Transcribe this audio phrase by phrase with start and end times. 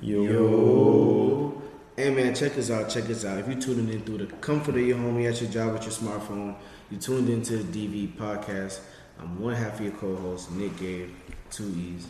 [0.00, 0.22] Yo.
[0.22, 1.62] Yo.
[1.96, 3.38] Hey man, check us out, check us out.
[3.38, 5.82] If you're tuning in through the comfort of your home, you at your job with
[5.82, 6.56] your smartphone,
[6.90, 8.80] you tuned into the DV podcast.
[9.20, 11.10] I'm one half of your co-host, Nick Gabe,
[11.50, 12.08] two E's.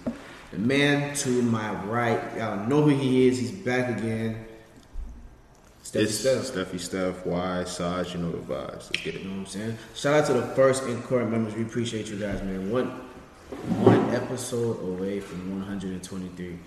[0.53, 3.39] The man to my right, y'all know who he is.
[3.39, 4.47] He's back again.
[5.83, 6.45] Steffi It's Steph.
[6.45, 8.91] Steffi Steph, Y, Saj, you know the vibes.
[8.91, 9.25] Let's get You it.
[9.27, 9.79] know what I'm saying?
[9.95, 11.55] Shout out to the first in court members.
[11.55, 12.71] We appreciate you guys, man.
[12.71, 12.87] One
[13.85, 16.59] one episode away from 123.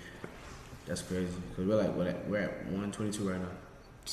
[0.88, 1.28] That's crazy.
[1.54, 2.06] Cause we're like what?
[2.08, 3.46] At, we're at 122 right now.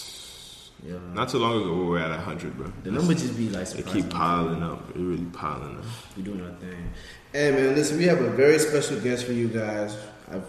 [0.86, 0.98] Yeah.
[1.14, 2.72] Not too long ago, we were at 100, bro.
[2.84, 4.02] the number just be like They surprising.
[4.04, 4.94] keep piling up.
[4.94, 5.86] They really piling up.
[6.16, 6.92] We're doing our thing.
[7.32, 9.98] Hey man, listen, we have a very special guest for you guys.
[10.30, 10.44] I've,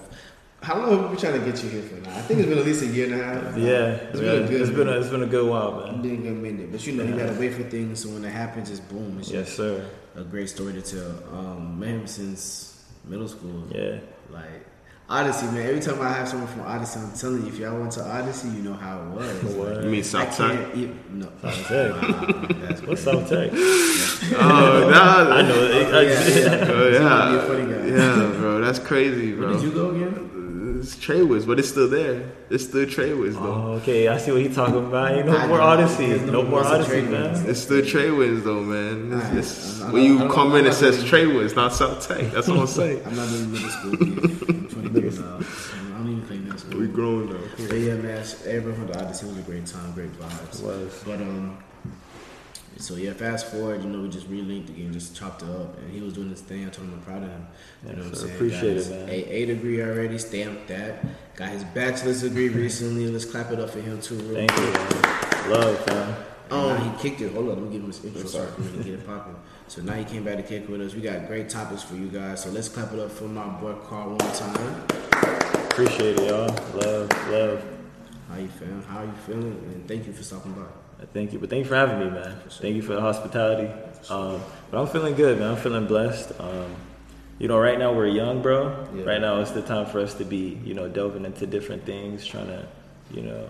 [0.63, 2.11] how long have we been trying to get you here for now?
[2.17, 3.57] I think it's been at least a year and a half.
[3.57, 4.61] Yeah, it's yeah, been a good.
[4.63, 6.03] it's been a, it's been a good while, man.
[6.03, 8.03] been a good minute, but you know you gotta wait for things.
[8.03, 9.19] So when it happens, it's boom.
[9.21, 9.89] It's Yes, sir.
[10.17, 11.39] a great story to tell.
[11.39, 13.69] Um, met him since middle school.
[13.71, 14.67] Yeah, Like
[15.09, 15.59] Odyssey, man.
[15.69, 18.49] Every time I have someone from Odyssey, I'm telling you, if y'all went to Odyssey,
[18.49, 19.45] you know how it was.
[19.55, 19.85] What?
[19.85, 20.73] You mean I South Tech?
[20.75, 21.15] can't.
[21.15, 21.91] No, South Tech.
[22.03, 23.51] Nah, that's what's South Tech?
[23.53, 25.29] Oh, nah.
[25.29, 25.63] Oh, I know.
[25.63, 26.71] It, Yeah, yeah.
[26.73, 27.31] Oh, yeah.
[27.31, 27.87] be a funny guy.
[27.97, 28.61] Yeah, bro.
[28.61, 29.51] That's crazy, bro.
[29.51, 29.61] Where bro.
[29.61, 30.23] did you go again?
[30.81, 32.29] It's Treywiz, but it's still there.
[32.51, 33.41] It's still Treywiz, though.
[33.55, 35.13] Oh, okay, I see what he's talking about.
[35.17, 35.61] Ain't no I more.
[35.61, 36.09] Odyssey.
[36.09, 37.49] No, no more more Odyssey, man.
[37.49, 39.13] It's still Treywiz, though, man.
[39.13, 41.73] It's, Alright, it's- I'm- I'm when you come in, not it says really- Treywiz, not
[41.73, 42.31] South Tech.
[42.33, 43.03] That's what I'm saying.
[43.07, 44.56] I'm not in middle school.
[45.17, 45.25] Kid.
[45.25, 45.95] I'm 23 now.
[45.95, 46.81] I don't even claim middle school.
[46.81, 47.41] We grown now.
[47.69, 48.25] But yeah, man.
[48.47, 50.63] Everyone from the Odyssey was a great time, great vibes.
[50.63, 51.03] Was.
[51.05, 51.59] But um,
[52.79, 55.91] so yeah, fast forward, you know, we just relinked again, just chopped it up, and
[55.91, 56.67] he was doing his thing.
[56.67, 57.47] I told him I'm proud of him.
[57.85, 58.35] You know what I'm saying?
[58.35, 59.09] Appreciate Got his it, man.
[59.09, 61.05] A, A degree already, stamped that.
[61.37, 63.07] Got his bachelor's degree recently.
[63.09, 64.17] Let's clap it up for him too.
[64.17, 64.67] Real Thank quick.
[64.67, 65.51] you, man.
[65.51, 66.17] Love, man.
[66.49, 67.33] And Um, now he kicked it.
[67.33, 69.35] Hold on, let me give him his intro so I can get it popping.
[69.69, 70.95] So now he came back to kick with us.
[70.95, 72.43] We got great topics for you guys.
[72.45, 75.06] So let's clap it up for my boy Carl one more time.
[75.23, 76.47] Appreciate it, y'all.
[76.75, 77.65] Love, love.
[78.31, 78.83] How you feeling?
[78.89, 79.53] How you feeling?
[79.75, 80.63] And thank you for stopping by.
[81.13, 82.41] Thank you, but thank you for having me, man.
[82.49, 83.71] Thank you for the hospitality.
[84.11, 84.41] Um,
[84.71, 85.51] but I'm feeling good, man.
[85.53, 86.33] I'm feeling blessed.
[86.41, 86.75] Um,
[87.39, 88.89] you know, right now we're young, bro.
[88.95, 89.05] Yeah.
[89.05, 92.25] Right now it's the time for us to be, you know, delving into different things,
[92.25, 92.67] trying to,
[93.11, 93.47] you know,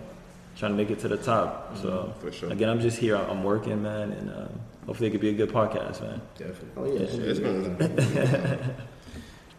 [0.57, 1.77] trying to make it to the top.
[1.77, 2.51] So For sure.
[2.51, 3.15] again, I'm just here.
[3.15, 6.21] I'm working, man, and um, hopefully it could be a good podcast, man.
[6.37, 6.69] Definitely.
[6.75, 6.99] Oh yeah.
[6.99, 8.75] Yeah, it's gonna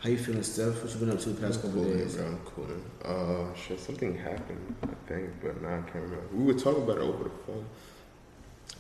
[0.01, 0.81] How you feeling, Steph?
[0.83, 2.15] What you been up to the past couple cool, days?
[2.15, 2.27] bro.
[2.27, 2.69] I'm cool.
[3.05, 6.23] Uh, shit, something happened, I think, but now I can't remember.
[6.33, 7.67] We were talking about it over the phone.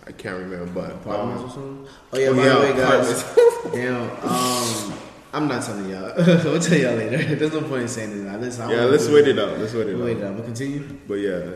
[0.07, 1.89] I can't remember, but Apartments or um, something?
[2.13, 3.73] Oh yeah, oh, by yeah, the way, guys.
[3.73, 4.11] damn.
[4.23, 4.99] Um,
[5.33, 6.13] I'm not telling y'all.
[6.17, 7.35] we'll tell y'all later.
[7.35, 8.37] There's no point in saying this now.
[8.39, 9.59] Listen, yeah, let's wait it out.
[9.59, 10.07] Let's wait it We'll out.
[10.07, 10.35] wait it out.
[10.35, 11.01] We'll continue.
[11.09, 11.51] But yeah,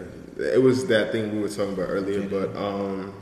[0.44, 2.19] it was that thing we were talking about earlier.
[2.19, 2.27] Okay.
[2.27, 3.15] But um,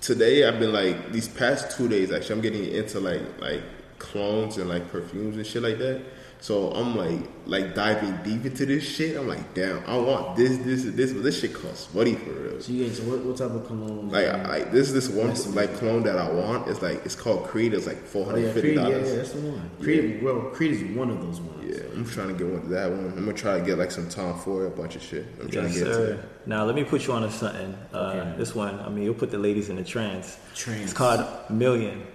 [0.00, 2.10] today I've been like these past two days.
[2.12, 3.62] Actually, I'm getting into like like
[4.06, 6.02] clones and like perfumes and shit like that.
[6.38, 9.16] So I'm like like diving deep into this shit.
[9.16, 12.60] I'm like, damn, I want this, this, this, but this shit costs money for real.
[12.60, 14.10] So you get so what, what type of cologne?
[14.10, 16.68] Like, I, this this one Nice to like clone that I want.
[16.68, 17.72] It's like it's called Creed.
[17.72, 18.74] It's like four Oh hundred yeah, fifty Creed.
[18.76, 19.08] Yeah, dollars.
[19.08, 19.70] yeah, that's the one.
[19.80, 20.22] Creed.
[20.22, 21.64] Well, Creed is one of those ones.
[21.74, 23.06] Yeah, I'm trying to get one of that one.
[23.16, 25.24] I'm gonna try to get like some Tom Ford, a bunch of shit.
[25.40, 26.16] I'm trying Yes, to get into sir.
[26.16, 26.46] that.
[26.46, 27.74] Now let me put you on to something.
[27.94, 28.34] Uh, Okay.
[28.36, 30.38] This one, I mean, you'll put the ladies in a trance.
[30.54, 30.82] Trance.
[30.84, 32.06] It's called Million.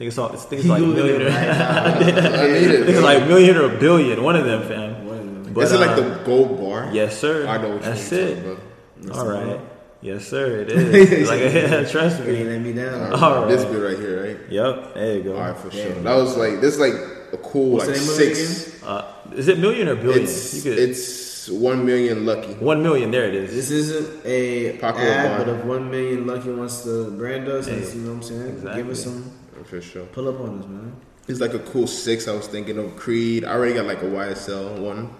[0.00, 0.32] I think it's all.
[0.32, 1.18] It's things like You million.
[1.18, 2.42] live Or, right now.
[2.42, 2.88] I need it.
[2.88, 4.22] It's like million or a billion.
[4.22, 5.06] One of them, fam.
[5.06, 5.52] One of them.
[5.52, 6.88] But, Is it like uh, the gold bar?
[6.90, 7.46] Yes, sir.
[7.46, 8.34] I know what That's you're it.
[8.36, 8.62] talking about.
[9.02, 9.66] That's All the one.
[10.00, 10.60] Yes, sir.
[10.62, 11.28] It is.
[11.28, 12.44] like, trust You me.
[12.44, 13.12] let me down.
[13.12, 13.72] All This right.
[13.72, 14.38] bit right here, right?
[14.50, 14.94] Yep.
[14.94, 15.34] There you go.
[15.36, 15.84] All right, for Yeah.
[15.84, 15.92] sure.
[16.02, 16.94] That was like this, is like
[17.34, 18.82] a cool What's like the name of it six.
[18.82, 19.04] Uh,
[19.36, 20.22] is it million or billion?
[20.22, 22.54] It's you could, it's one million lucky.
[22.54, 23.10] one million.
[23.10, 23.52] There it is.
[23.54, 25.44] This isn't a Popular ad, bar.
[25.44, 28.46] but if one million lucky wants the brand us, Hey, you know what I'm saying?
[28.48, 28.82] exactly.
[28.82, 29.30] Give us some,
[29.64, 30.06] For sure.
[30.06, 30.92] pull up on us, man.
[31.28, 32.26] It's like a cool six.
[32.28, 33.44] I was thinking of Creed.
[33.44, 35.10] I already got like a YSL one.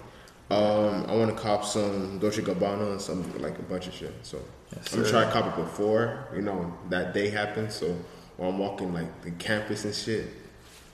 [0.51, 4.12] Um, I want to cop some Dolce Gabbana and some like a bunch of shit.
[4.23, 4.39] So
[4.75, 5.11] Yes, I'm sir.
[5.11, 7.75] trying to cop it before you know that day happens.
[7.75, 7.97] So
[8.37, 10.27] while I'm walking like the campus and shit,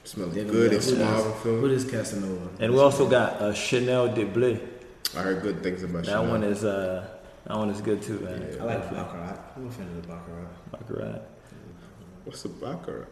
[0.05, 1.19] smelling They're good be and like, who suave.
[1.19, 2.49] is- and feel Who Casanova?
[2.61, 4.59] and we also got a Chanel de Bleu.
[5.17, 6.27] I heard good things about That Chanel.
[6.27, 7.07] one is uh,
[7.47, 8.43] that one is good too, man.
[8.61, 9.39] I like the Baccarat.
[9.57, 10.49] I'm a fan of the Baccarat.
[10.73, 11.23] Baccarat.
[12.25, 13.07] What's the baccarat?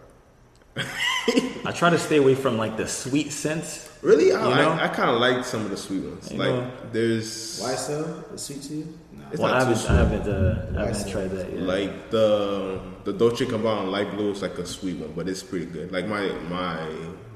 [1.67, 3.91] I try to stay away from like the sweet scents.
[4.03, 4.71] Really, I, You know?
[4.71, 6.31] I, I kind of like some of the sweet ones.
[6.31, 6.71] You like know?
[6.93, 8.33] there's YSL?
[8.33, 8.85] The sweet tea?
[9.13, 9.25] Nah.
[9.31, 11.63] It's well, not I too haven't, I haven't, uh, I haven't tried that yet.
[11.63, 15.67] like the the Dolce Gabbana light blue is like a sweet one, but it's pretty
[15.67, 15.93] good.
[15.93, 16.87] Like my my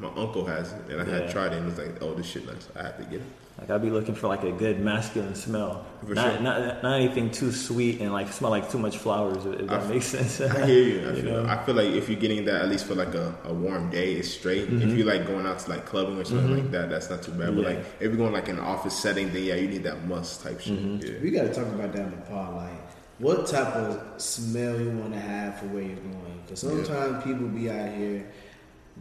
[0.01, 2.47] my uncle has it, and I had tried it, and it's like, oh, this shit
[2.47, 2.69] nice.
[2.77, 3.27] I had to get it.
[3.61, 6.41] Like I'd be looking for like a good masculine smell, For not, sure.
[6.43, 9.45] not not anything too sweet and like smell like too much flowers.
[9.45, 10.41] If that I- makes sense.
[10.41, 11.09] I hear you.
[11.09, 11.49] I You feel, know?
[11.51, 14.15] I feel like if you're getting that at least for like a, a warm day,
[14.15, 14.73] it's straight.
[14.73, 17.33] If you like going out to like clubbing or something like that, that's not too
[17.33, 17.57] bad.
[17.57, 17.79] But Mm-hmm.
[17.79, 20.61] Like if you're going like an office setting, then yeah, you need that must type
[20.61, 20.79] shit.
[20.79, 21.05] Mm-hmm.
[21.15, 21.21] Yeah.
[21.21, 22.55] We gotta talk about that in the pod.
[22.55, 22.81] Like,
[23.19, 26.41] what type of smell you want to have for where you're going?
[26.47, 28.31] Because sometimes people be out here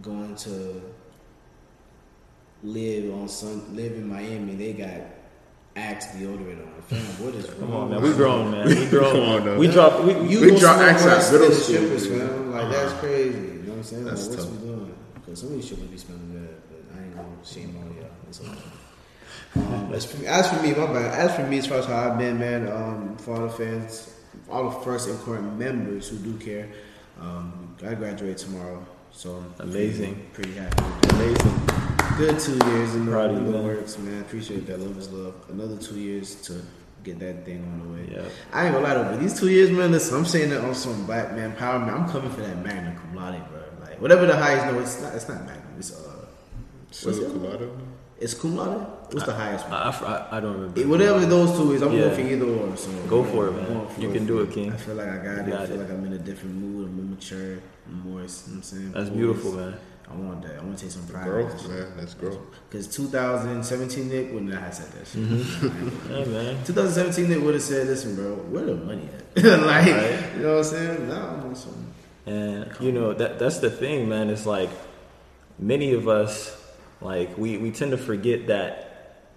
[0.01, 0.81] going to
[2.63, 4.55] live on some live in Miami.
[4.55, 5.01] They got
[5.75, 6.81] Axe deodorant on.
[6.87, 7.59] Fam, what is wrong?
[7.59, 8.01] Come on, man.
[8.01, 8.67] We grown, man.
[8.67, 9.11] We grown.
[9.13, 9.57] Come on, though.
[9.59, 10.03] we drop.
[10.03, 12.21] We, You We drop Axe worse at middle school, strippers, dude.
[12.21, 12.51] fam.
[12.51, 13.37] Like that's crazy.
[13.37, 14.05] You know what I'm saying?
[14.05, 14.59] That's like, what's tough.
[14.61, 14.95] we doing?
[15.15, 18.09] Because some of these shit be smelling bad, but I ain't gonna shame on y'all.
[18.27, 18.51] It's okay.
[19.55, 21.13] Um, as, for, as for me, my bad.
[21.17, 24.13] As for me, as far as how I've been, man, um, for all the fans,
[24.51, 26.69] all the first and current members who do care,
[27.19, 30.27] um, I graduate tomorrow, so Amazing.
[30.33, 30.83] pretty, pretty happy.
[31.15, 31.76] amazing.
[32.17, 34.21] Good two years in the, Proud in the works, man.
[34.21, 34.79] Appreciate that.
[34.79, 35.35] Love is love.
[35.49, 36.61] Another two years to
[37.03, 38.09] get that thing on the way.
[38.11, 38.29] Yeah.
[38.51, 40.73] I ain't gonna lie though, but these two years, man, listen, I'm saying that on
[40.73, 41.93] some black man power, man.
[41.93, 43.61] I'm coming for that magna cum laude, bro.
[43.81, 45.13] Like whatever the highest, no, it's not.
[45.13, 45.61] It's not magna.
[45.77, 46.25] It's uh,
[46.89, 47.31] So What's it?
[47.31, 47.77] Colado?
[48.19, 48.87] it's cum laude.
[49.13, 49.73] What's the highest one?
[49.73, 50.79] I, I, I don't remember.
[50.81, 52.05] It- whatever those two is, I'm Yeah.
[52.05, 52.77] going for either one.
[52.77, 53.87] So Go for it, man.
[53.89, 54.13] For You it.
[54.13, 54.73] can do it, King.
[54.73, 55.59] I feel like I got You it.
[55.59, 55.79] I feel it.
[55.81, 56.87] like I'm in a different mood.
[56.87, 57.59] I'm more mature.
[57.87, 58.47] I'm moist.
[58.47, 58.91] You know what I'm saying?
[58.93, 59.13] That's Poised.
[59.15, 59.77] beautiful, man.
[60.09, 60.57] I want that.
[60.59, 61.25] I want to take some pride.
[61.25, 61.91] Growth, man.
[61.97, 62.39] That's growth.
[62.69, 65.21] Because 2017 Nick wouldn't have said that shit.
[65.21, 66.11] Mm-hmm.
[66.13, 66.63] Yeah, man.
[66.63, 70.35] 2017 Nick would have said, "Listen, bro, where the money at?" like, Right.
[70.37, 71.09] you know what I'm saying?
[71.09, 71.93] Now I'm on some.
[72.25, 74.29] And you know that that's the thing, man.
[74.29, 74.69] It's like
[75.59, 76.55] many of us,
[77.01, 78.86] like we we tend to forget that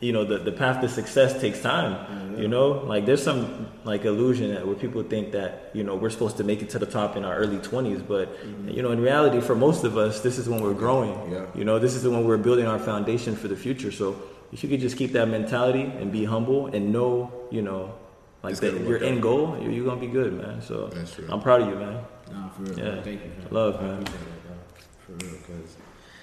[0.01, 1.93] you know the the path to success takes time.
[1.95, 2.43] Mm-hmm.
[2.43, 6.11] You know, like there's some like illusion that where people think that you know we're
[6.11, 8.71] supposed to make it to the top in our early 20s, but mm-hmm.
[8.71, 11.33] you know in reality, for most of us, this is when we're growing.
[11.33, 11.47] Yeah.
[11.55, 13.93] You know, this is when we're building our foundation for the future.
[13.93, 14.17] So
[14.53, 17.95] if you could just keep that mentality and be humble and know, you know.
[18.43, 20.63] Like It's that, your end goal, you're, you're gonna be good, man.
[20.63, 21.27] So That's true.
[21.29, 22.03] I'm proud of you, man.
[22.33, 22.79] Nah, for real.
[22.79, 22.85] Yeah.
[22.93, 23.03] bro.
[23.03, 23.29] Thank you.
[23.29, 23.49] Man.
[23.51, 24.01] Love, man.
[24.01, 24.15] it, bro.
[25.05, 25.77] For real, because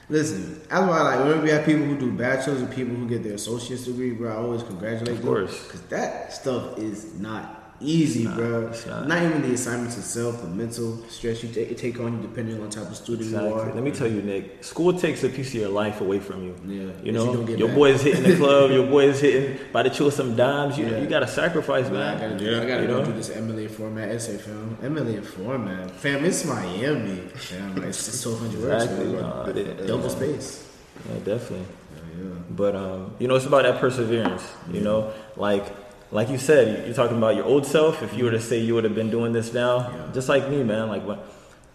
[0.09, 3.23] listen, that's why like whenever we have people who do bachelors and people who get
[3.23, 5.25] their associate's degree, bro, I always congratulate Of them.
[5.27, 5.63] course.
[5.65, 8.67] because that stuff is not easy, It's not, bro.
[8.67, 9.23] it's not.
[9.23, 12.75] even the assignments itself, the mental stress you take, take on you depending on the
[12.75, 13.71] type of student you are.
[13.73, 14.63] Let me tell you, Nick.
[14.63, 16.55] School takes a piece of your life away from you.
[16.65, 17.95] Yeah, You that you know, your back.
[17.95, 18.71] is hitting the club.
[18.71, 20.77] your boy is hitting by the chill some dimes.
[20.77, 20.97] You Yeah.
[20.99, 22.29] you got to sacrifice, Man, I man.
[22.31, 22.61] gotta, do, Yeah.
[22.61, 23.05] I gotta You go know?
[23.05, 24.77] do this MLA format essay film.
[24.81, 26.25] MLA format, fam.
[26.25, 27.75] It's Miami, fam.
[27.75, 28.83] Like, it's just 1,200 words.
[28.85, 29.05] Exactly.
[29.13, 29.21] man.
[29.21, 30.63] No, it- it- Double space.
[31.07, 31.65] Yeah, definitely.
[31.95, 32.29] Yeah, yeah.
[32.49, 34.41] But um, you know, it's about that perseverance.
[34.71, 35.65] You know, like
[36.11, 38.01] like you said, you're talking about your old self.
[38.01, 40.11] If you were to say you would have been doing this now, Yeah.
[40.13, 40.87] just like me, man.
[40.87, 41.19] Like when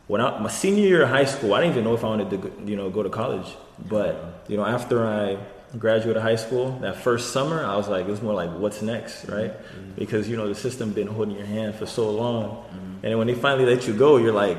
[0.06, 2.30] when I my senior year of high school, I didn't even know if I wanted
[2.30, 3.48] to go, you know go to college.
[3.88, 5.38] But you know, after I
[5.78, 9.26] graduated high school, that first summer, I was like, it was more like, what's next,
[9.26, 9.52] right?
[9.52, 9.92] Mm-hmm.
[9.96, 12.76] Because you know the system been holding your hand for so long, mm-hmm.
[12.76, 14.58] and then when they finally let you go, you're like.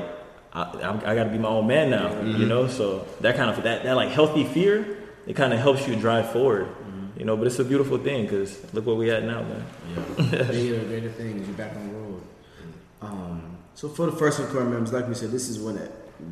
[0.56, 2.46] I, I, I got to be my own man now, you mm-hmm.
[2.46, 2.68] know.
[2.68, 4.86] So that kind of that, that like healthy fear,
[5.26, 6.68] it kind of helps you drive forward,
[7.16, 7.36] you know.
[7.36, 9.64] But it's a beautiful thing because look what we at now, man.
[10.18, 10.42] Yeah.
[10.44, 11.46] Bigger greater things.
[11.46, 12.22] You're back on the road.
[13.02, 15.76] Um, so for the first and current members, like we said, this is one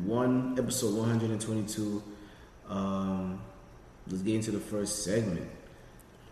[0.05, 2.03] one episode 122.
[2.69, 3.41] Um,
[4.07, 5.49] let's get into the first segment.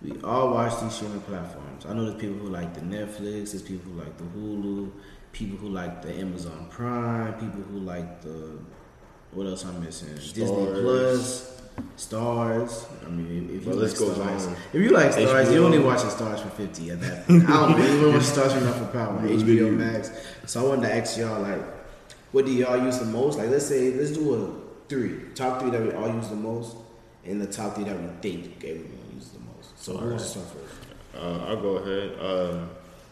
[0.01, 1.85] We all watch these streaming platforms.
[1.85, 4.91] I know there's people who like the Netflix, there's people who like the Hulu,
[5.31, 8.57] people who like the Amazon Prime, people who like the
[9.33, 10.13] what else I'm missing?
[10.15, 11.61] Disney Plus,
[11.97, 12.85] Starz.
[13.05, 14.55] I mean, if you like Starz, on.
[14.73, 15.53] if you like Starz, HBO.
[15.53, 17.27] you only watching Starz for fifty at that.
[17.27, 17.49] Point.
[17.49, 19.19] I don't only watch Starz enough for power.
[19.21, 20.11] HBO Max.
[20.45, 21.61] So I wanted to ask y'all like,
[22.31, 23.37] what do y'all use the most?
[23.37, 26.75] Like, let's say let's do a three top three that we all use the most,
[27.25, 29.81] and the top three that we think everyone uses the most.
[29.81, 30.75] So who wants to start first?
[31.15, 32.19] Uh, I'll go ahead.
[32.19, 32.69] Um,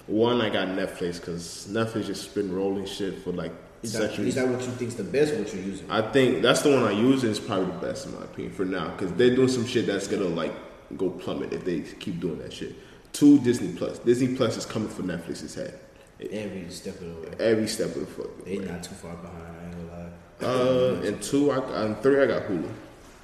[0.07, 4.35] one, I got Netflix because Netflix just been rolling shit for like Is that, is
[4.35, 5.33] that what you think's the best?
[5.35, 5.89] What you're using?
[5.89, 8.53] I think that's the one I use and it's probably the best in my opinion
[8.53, 10.53] for now because they're doing some shit that's gonna like
[10.97, 12.75] go plummet if they keep doing that shit.
[13.13, 13.99] Two, Disney Plus.
[13.99, 15.79] Disney Plus is coming for Netflix's head
[16.19, 17.35] Every step of the way.
[17.39, 18.65] every step of the fucking They way.
[18.65, 19.43] not too far behind.
[19.61, 20.09] I ain't gonna lie.
[20.45, 22.69] Uh, and two, I and three, I got Hulu.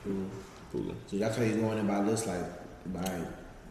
[0.08, 0.30] Ooh.
[0.74, 0.94] Hulu.
[1.08, 2.44] So that's how you're going in by list, like
[2.94, 3.22] by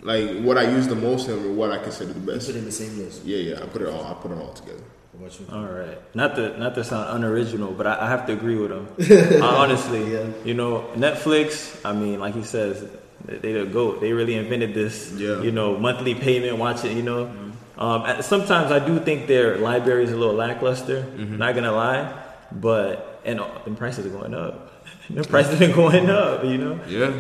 [0.03, 2.47] Like what I use the most and what I consider the you best.
[2.47, 3.25] put in the same list.
[3.25, 3.63] Yeah, yeah.
[3.63, 4.05] I put it all.
[4.05, 4.83] I put it all together.
[5.19, 5.57] What about you?
[5.57, 8.73] All right, not to not to sound unoriginal, but I, I have to agree with
[8.73, 9.43] him.
[9.43, 10.27] Honestly, Yeah.
[10.45, 11.79] you know, Netflix.
[11.85, 12.85] I mean, like he says,
[13.25, 14.01] they they the goat.
[14.01, 15.13] They really invented this.
[15.17, 15.41] Yeah.
[15.41, 16.59] You know, monthly payment.
[16.59, 16.93] Watch it.
[16.97, 17.31] You know,
[17.79, 21.05] um, sometimes I do think their library is a little lackluster.
[21.17, 22.11] Not gonna lie,
[22.53, 24.73] but and uh, the prices are going up.
[25.11, 26.45] the prices are going up.
[26.45, 26.81] You know.
[26.89, 27.11] Yeah.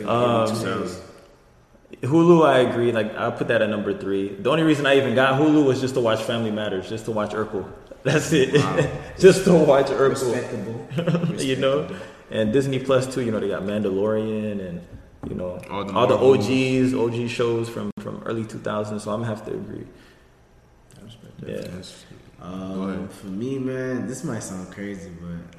[0.00, 1.00] Yeah, Um, two days.
[2.04, 2.92] Hulu, I agree.
[2.92, 4.28] Like I'll put that at number three.
[4.28, 7.10] The only reason I even got Hulu was just to watch Family Matters, just to
[7.10, 7.64] watch Urkel.
[8.02, 8.50] That's it.
[9.18, 10.10] just to watch Urkel.
[10.10, 11.34] Respectable.
[11.42, 11.88] you know,
[12.30, 13.22] and Disney Plus too.
[13.22, 14.80] You know, they got Mandalorian and
[15.28, 19.00] you know All all the the, OGs, OG shows from from early 2000s.
[19.00, 19.86] So I'm gonna have to agree.
[21.46, 21.56] Yeah.
[21.56, 22.04] That's-
[22.40, 23.10] Go Um, ahead.
[23.12, 25.58] for me, man, this might sound crazy, but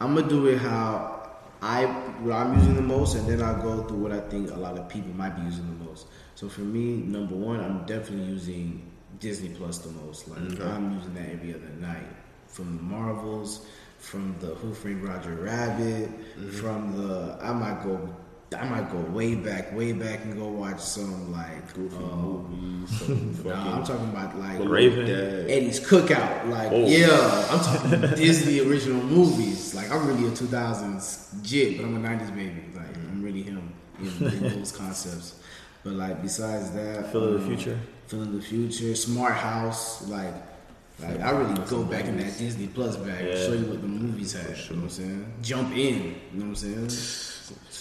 [0.00, 1.17] I'm gonna do it how
[1.60, 1.86] I
[2.20, 4.78] what I'm using the most, and then I'll go through what I think a lot
[4.78, 6.06] of people might be using the most.
[6.34, 10.28] So for me, number one, I'm definitely using Disney Plus the most.
[10.28, 10.62] Like Okay.
[10.62, 12.06] I'm using that every other night,
[12.46, 13.66] from the Marvels,
[13.98, 16.50] from the Who Framed Roger Rabbit, mm-hmm.
[16.50, 18.14] from the I might go.
[18.56, 22.98] I might go way back, way back, and go watch some like Goofy um, movies.
[23.00, 25.04] Some no, I'm talking about like Raven.
[25.50, 26.48] Eddie's Cookout.
[26.48, 26.86] Like, Oh.
[26.86, 29.74] yeah, I'm talking Disney original movies.
[29.74, 32.62] Like, I'm really a 2000s jit, but I'm a 90s baby.
[32.74, 35.40] Like, I'm really him in, in those concepts.
[35.84, 37.78] But like, besides that, Phil of the um, Future.
[38.12, 40.08] Of the Future, Smart House.
[40.08, 40.32] Like,
[41.00, 43.36] like I really go back in that Disney Plus bag Yeah.
[43.36, 44.56] show you what the movies had.
[44.56, 45.32] You know what I'm saying?
[45.42, 45.76] Jump in.
[46.32, 47.34] You know what I'm saying?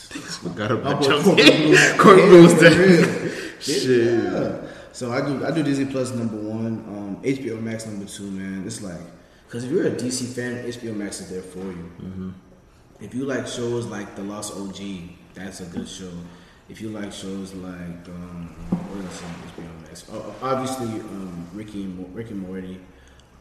[0.08, 1.62] Forgot about boy Jump Corbin In.
[1.72, 2.88] Bleu- Corbin Yeah, Bleu was for there.
[2.88, 3.32] real.
[3.60, 3.84] Shit.
[4.24, 4.62] Yeah.
[4.94, 8.64] So I do I do Disney Plus number one, um, HBO Max number two, man.
[8.66, 9.00] It's like
[9.48, 11.92] because if you're a DC fan, HBO Max is there for you.
[12.02, 12.30] Mm-hmm.
[13.00, 14.80] If you like shows like The Last OG,
[15.36, 16.12] that's a good show.
[16.70, 18.56] If you like shows like um,
[18.90, 19.30] what else on
[19.66, 20.06] HBO Max?
[20.12, 22.80] Oh, obviously um, Ricky and Morty.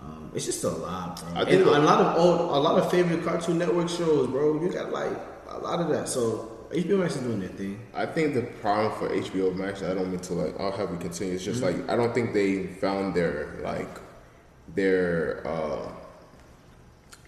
[0.01, 1.41] Um, it's just a lot, bro.
[1.41, 4.61] I think and a lot of old, a lot of favorite Cartoon Network shows, bro.
[4.63, 5.17] You got like
[5.49, 6.09] a lot of that.
[6.09, 7.81] So HBO Max is doing their thing.
[7.95, 10.97] I think the problem for HBO Max, I don't mean to like, I'll have you
[10.99, 11.35] continue.
[11.35, 11.81] It's just Mm-hmm.
[11.81, 13.89] like I don't think they found their like
[14.75, 15.93] their uh,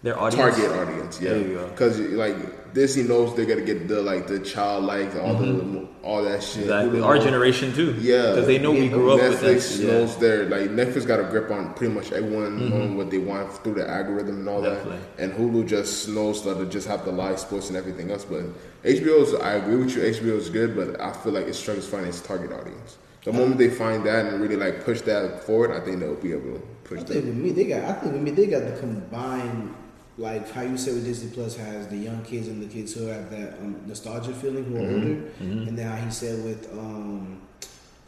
[0.02, 0.56] Their audience.
[0.56, 1.20] target audience.
[1.20, 1.66] Yeah, There you go.
[1.68, 6.22] because like Disney knows they're gonna get the like the child like all the all
[6.22, 6.62] that shit.
[6.66, 6.70] Mm-hmm.
[6.70, 7.00] Exactly.
[7.00, 7.94] Our knows- generation too.
[7.98, 9.86] Yeah, Because they know we grew up with Netflix that.
[9.86, 13.52] knows their like Netflix got a grip on pretty much everyone knowing what they want
[13.64, 14.74] through the algorithm and all Mm-hmm.
[14.74, 14.98] Definitely.
[15.16, 15.22] that.
[15.24, 18.24] And Hulu just knows that to just have the live sports and everything else.
[18.24, 18.44] But
[18.84, 22.10] HBO's, I agree with you, HBO is good, but I feel like it struggles finding
[22.10, 22.98] its target audience.
[23.24, 26.32] The moment they find that and really like push that forward, I think they'll be
[26.32, 27.12] able to push I that.
[27.14, 27.82] think with me, they got.
[27.82, 29.74] I think with me, they got the combined,
[30.18, 33.06] like how you said with Disney Plus has the young kids and the kids who
[33.06, 35.48] have that um, nostalgia feeling who are Mm-hmm.
[35.50, 37.40] older, and then how he said with um,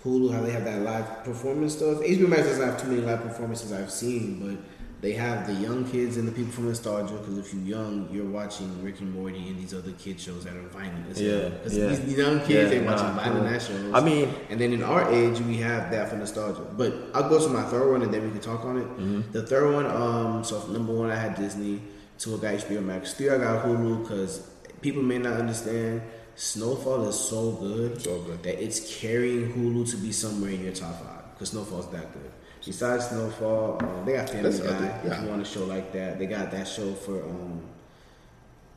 [0.05, 1.99] Hulu how they have that live performance stuff.
[2.01, 4.59] HBO Max doesn't have too many live performances I've seen, but
[5.03, 7.15] they have the young kids and the people from nostalgia.
[7.15, 10.55] Because if you're young, you're watching Rick and Morty and these other kid shows that
[10.57, 11.17] are violent.
[11.17, 11.87] Yeah, yeah.
[11.89, 13.77] these young kids Yeah, they watching nah, violent cool.
[13.77, 13.95] shows.
[13.95, 16.67] I mean, And then in our age, we have that for nostalgia.
[16.77, 18.85] But I'll go to my third one and then we can talk on it.
[18.99, 19.33] Mm-hmm.
[19.33, 21.81] The third one, um, so number one, I had Disney.
[22.21, 23.15] Two, I got HBO Max.
[23.15, 24.47] Three, I got Hulu because
[24.83, 26.03] people may not understand.
[26.37, 28.43] Snowfall is so good, So good.
[28.45, 32.31] that it's carrying Hulu to be somewhere in your top five because Snowfall's that good.
[32.65, 34.69] Besides Snowfall, um, they got Family That's Guy.
[34.77, 37.63] other- If you want a show like that, they got that show for um,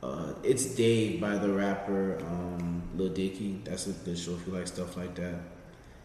[0.02, 3.60] uh, it's Dave by the rapper um, Lil Dicky.
[3.64, 5.34] That's a good show if you like stuff like that.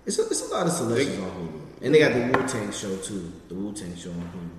[0.05, 2.71] It's a, it's a lot of selections on Hulu, and they got the Wu Tang
[2.71, 3.31] show too.
[3.47, 4.49] The Wu Tang show on Hulu.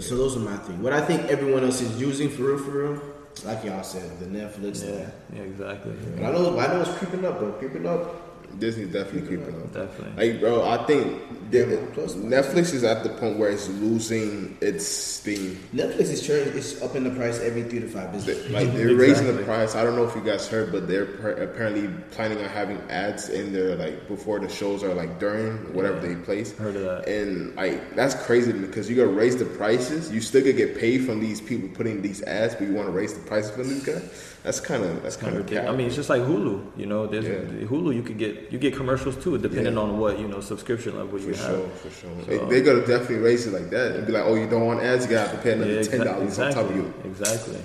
[0.00, 0.76] So those are my three.
[0.76, 3.02] What I think everyone else is using for real, for real,
[3.44, 4.84] like y'all said, the Netflix.
[4.84, 5.92] yeah, yeah, exactly.
[6.16, 7.52] But I know, I know it's creeping up though.
[7.52, 8.27] Creeping up.
[8.58, 9.72] Disney's definitely creeping up.
[9.72, 10.30] Definitely.
[10.32, 14.86] Like, bro, I think the- plus- Netflix is at the point where it's losing its
[14.86, 15.58] steam.
[15.74, 18.48] Netflix is churning, it's upping the price every three to five business.
[18.50, 19.74] Like they're raising the price.
[19.74, 23.28] I don't know if you guys heard, but they're per- apparently planning on having ads
[23.28, 26.56] in there like before the shows are like during whatever they place.
[26.56, 27.08] Heard of that.
[27.08, 30.10] And like that's crazy because you gotta raise the prices.
[30.12, 32.92] You still gonna get paid from these people putting these ads, but you want to
[32.92, 34.34] raise the prices from these guys.
[34.44, 36.64] That's kind of that's kind of I mean, it's just like Hulu.
[36.76, 37.66] You know, there's Yeah.
[37.66, 37.94] Hulu.
[37.94, 39.80] You could get you get commercials too, depending Yeah.
[39.80, 41.56] on what you know subscription level you for have.
[41.56, 42.10] sure, for sure.
[42.24, 44.64] So- They, they gotta definitely raise it like that and be like, oh, you don't
[44.64, 47.10] want ads, you gotta pay another Yeah, ten exa- dollars on top of exactly, you.
[47.10, 47.56] exactly.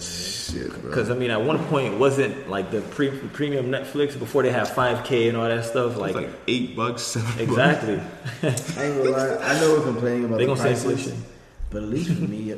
[0.00, 0.90] Shit, bro.
[0.90, 4.50] Because I mean, at one point, it wasn't like the pre- premium Netflix before they
[4.50, 5.96] had 5K and all that stuff.
[5.96, 7.40] Like, like eight bucks, seven bucks.
[7.42, 8.00] exactly.
[8.42, 9.36] I ain't gonna lie.
[9.36, 11.24] I know we're complaining about They the gonna say prices, inflation.
[11.70, 12.54] but at least for me,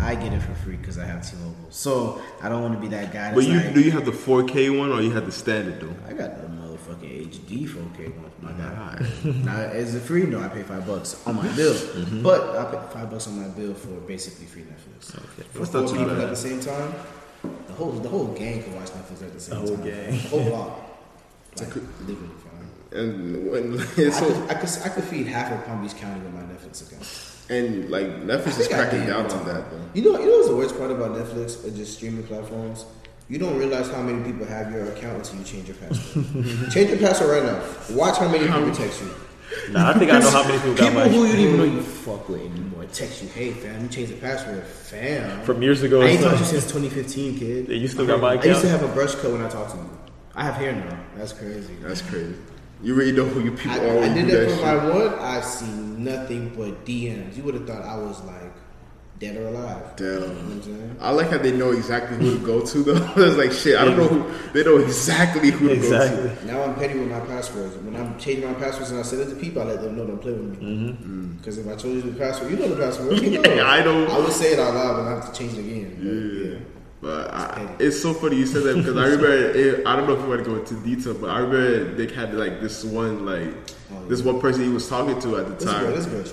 [0.00, 1.54] I get it for free because I have T-Mobile.
[1.70, 3.34] So I don't want to be that guy.
[3.34, 5.94] But you like, do you have the 4K one or you have the standard though?
[6.08, 8.30] I got the motherfucking HD 4K one.
[8.40, 8.74] My guy.
[8.74, 9.24] Alright.
[9.44, 10.24] now, is it free?
[10.26, 11.74] No, I pay five bucks on my bill.
[11.74, 12.22] Mm-hmm.
[12.22, 15.14] But I pay five bucks on my bill for basically free Netflix.
[15.16, 15.48] Okay.
[15.52, 16.24] For That's four people bad.
[16.24, 16.92] at the same time,
[17.68, 19.84] the whole the whole gang can watch Netflix at the same The whole time.
[19.86, 20.10] gang.
[20.12, 20.80] the whole block,
[21.60, 22.98] like literally fine.
[23.00, 25.96] And when it's I, so could, I could I could feed half of Palm Beach
[25.96, 27.04] County with my Netflix account.
[27.48, 29.80] And like Netflix is cracking down on that though.
[29.94, 32.84] You know, you know what's the worst part about Netflix or just streaming platforms?
[33.28, 36.70] You don't realize how many people have your account until you change your password.
[36.72, 37.94] change your password right now.
[37.94, 39.14] Watch how many people text you.
[39.72, 41.56] Nah, I think I know how many people got People my who you didn't even
[41.56, 45.42] know you fuck with anymore text you, hey fam, you changed the password, fam.
[45.42, 46.00] from years ago.
[46.02, 47.68] I ain't so- talked to you since 2015, kid.
[47.68, 48.62] Yeah, you still got my I used account?
[48.62, 49.90] to have a brush cut when I talked to you.
[50.34, 50.98] I have hair now.
[51.16, 51.74] That's crazy.
[51.80, 52.34] That's crazy.
[52.82, 53.98] You really know who your people I, are.
[54.04, 55.18] I did do that that for my one.
[55.18, 57.36] I see nothing but DMs.
[57.36, 58.52] You would have thought I was like
[59.18, 59.96] dead or alive.
[59.96, 60.06] Damn.
[60.06, 60.96] You know what I'm?
[61.00, 63.12] I like how they know exactly who to go to though.
[63.16, 63.76] it's like shit.
[63.76, 64.52] I don't know who.
[64.52, 65.88] They know exactly who to go
[66.36, 66.46] to.
[66.46, 67.76] Now I'm petty with my passwords.
[67.76, 70.06] When I'm changing my passwords and I send it to people, I let them know
[70.06, 70.66] don't play with me.
[70.66, 71.36] Mm-hmm.
[71.36, 73.20] Because if I told you the password, you know the password.
[73.20, 73.54] You know.
[73.54, 74.06] Yeah, I know.
[74.06, 75.96] I would say it out loud, but I have to change it again.
[75.96, 76.50] go to.
[76.50, 76.77] But, Yeah.
[77.00, 79.30] But I, it's so funny you said that because I remember.
[79.30, 82.12] It, I don't know if you want to go into detail, but I remember they
[82.12, 83.54] had like this one like
[83.90, 84.08] Oh, yeah.
[84.08, 85.94] this one person he was talking to at the This girl, time.
[85.94, 86.24] this girl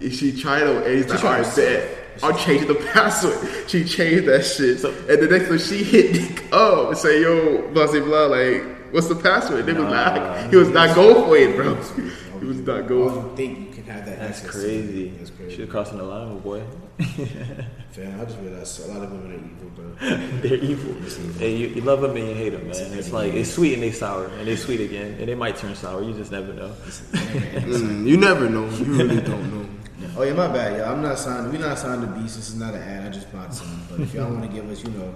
[0.00, 1.98] tried She tried to, and he's like, tried all to right, sell bet.
[2.22, 3.38] I'll change the password.
[3.68, 4.82] She changed that shit.
[4.84, 8.62] and the next one, she hit Nick up and say, yo, blah, blah, blah, like,
[8.92, 9.64] what's the password?
[9.66, 11.74] Nick was not, he was not going for it, bro.
[12.40, 15.08] He was not going you think you can have that That's crazy.
[15.08, 15.18] it.
[15.18, 15.56] That's crazy.
[15.56, 16.62] Should crossing the line, my boy.
[17.90, 20.40] Fam, I just realized a lot of women are evil, bro.
[20.40, 20.94] They're evil.
[21.38, 22.98] Hey, you, you love them and you hate them, man.
[22.98, 25.76] It's like it's sweet and they sour, and they sweet again, and they might turn
[25.76, 26.02] sour.
[26.02, 26.70] You just never know.
[27.12, 28.68] Mm, you never know.
[28.68, 29.68] You really don't know.
[30.16, 30.92] Oh yeah, my bad, y'all.
[30.92, 31.52] I'm not signed.
[31.52, 32.36] We're not signed to Beast.
[32.36, 33.06] This is not an ad.
[33.06, 33.82] I just bought some.
[33.88, 35.14] But if y'all want to give us, you know,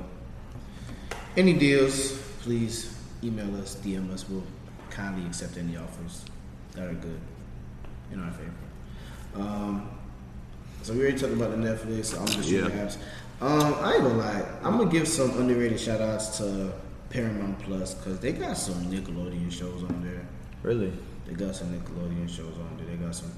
[1.36, 4.28] any deals, please email us, DM us.
[4.28, 4.44] We'll
[4.90, 6.24] kindly accept any offers
[6.74, 7.20] that are good
[8.12, 8.52] in our favor.
[9.36, 9.90] Um,
[10.82, 12.06] so we already talked about the Netflix.
[12.06, 12.62] So I'm just Yeah.
[12.68, 12.96] apps.
[13.40, 14.44] Um, I ain't gonna lie.
[14.62, 16.72] I'm gonna give some underrated shout outs to
[17.10, 20.26] Paramount Plus because they got some Nickelodeon shows on there.
[20.62, 20.92] Really?
[21.26, 22.86] They got some Nickelodeon shows on there.
[22.96, 23.32] They got some.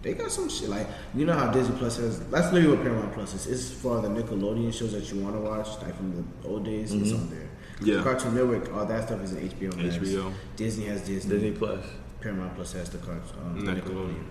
[0.00, 2.20] They got some shit like you know how Disney Plus has.
[2.30, 3.46] That's literally what Paramount Plus is.
[3.46, 6.92] It's for the Nickelodeon shows that you want to watch, like from the old days.
[6.92, 7.48] It's on there.
[7.82, 8.02] Yeah.
[8.02, 9.76] Cartoon Network, all that stuff is in HBO.
[9.76, 9.96] Max.
[9.96, 10.32] HBO.
[10.56, 11.30] Disney has Disney.
[11.34, 11.84] Disney Plus.
[12.20, 13.22] Paramount Plus has the cartoon.
[13.44, 13.82] Um, Nickelodeon.
[13.82, 14.24] Nickelodeon.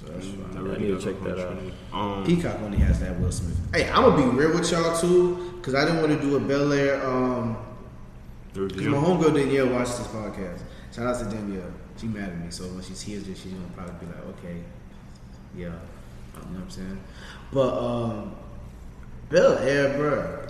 [0.00, 0.50] So that's fine.
[0.54, 1.58] I I really need to check that out.
[1.92, 3.58] Um, Peacock only has that Will Smith.
[3.74, 6.40] Hey, I'm gonna be real with y'all too, because I didn't want to do a
[6.40, 7.06] Bel Air.
[7.06, 7.56] Um,
[8.54, 10.62] Because my homegirl Danielle watches this podcast.
[10.94, 11.70] Shout out to Danielle.
[11.98, 14.56] She mad at me, so when she hears this, she's gonna probably be like, okay,
[15.54, 15.66] yeah.
[15.66, 15.74] You know
[16.40, 17.00] what I'm saying?
[17.52, 18.34] But, um,
[19.28, 20.46] Bel Air, bro.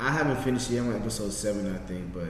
[0.00, 0.80] I haven't finished yet.
[0.82, 2.28] I'm on episode 7, I think, but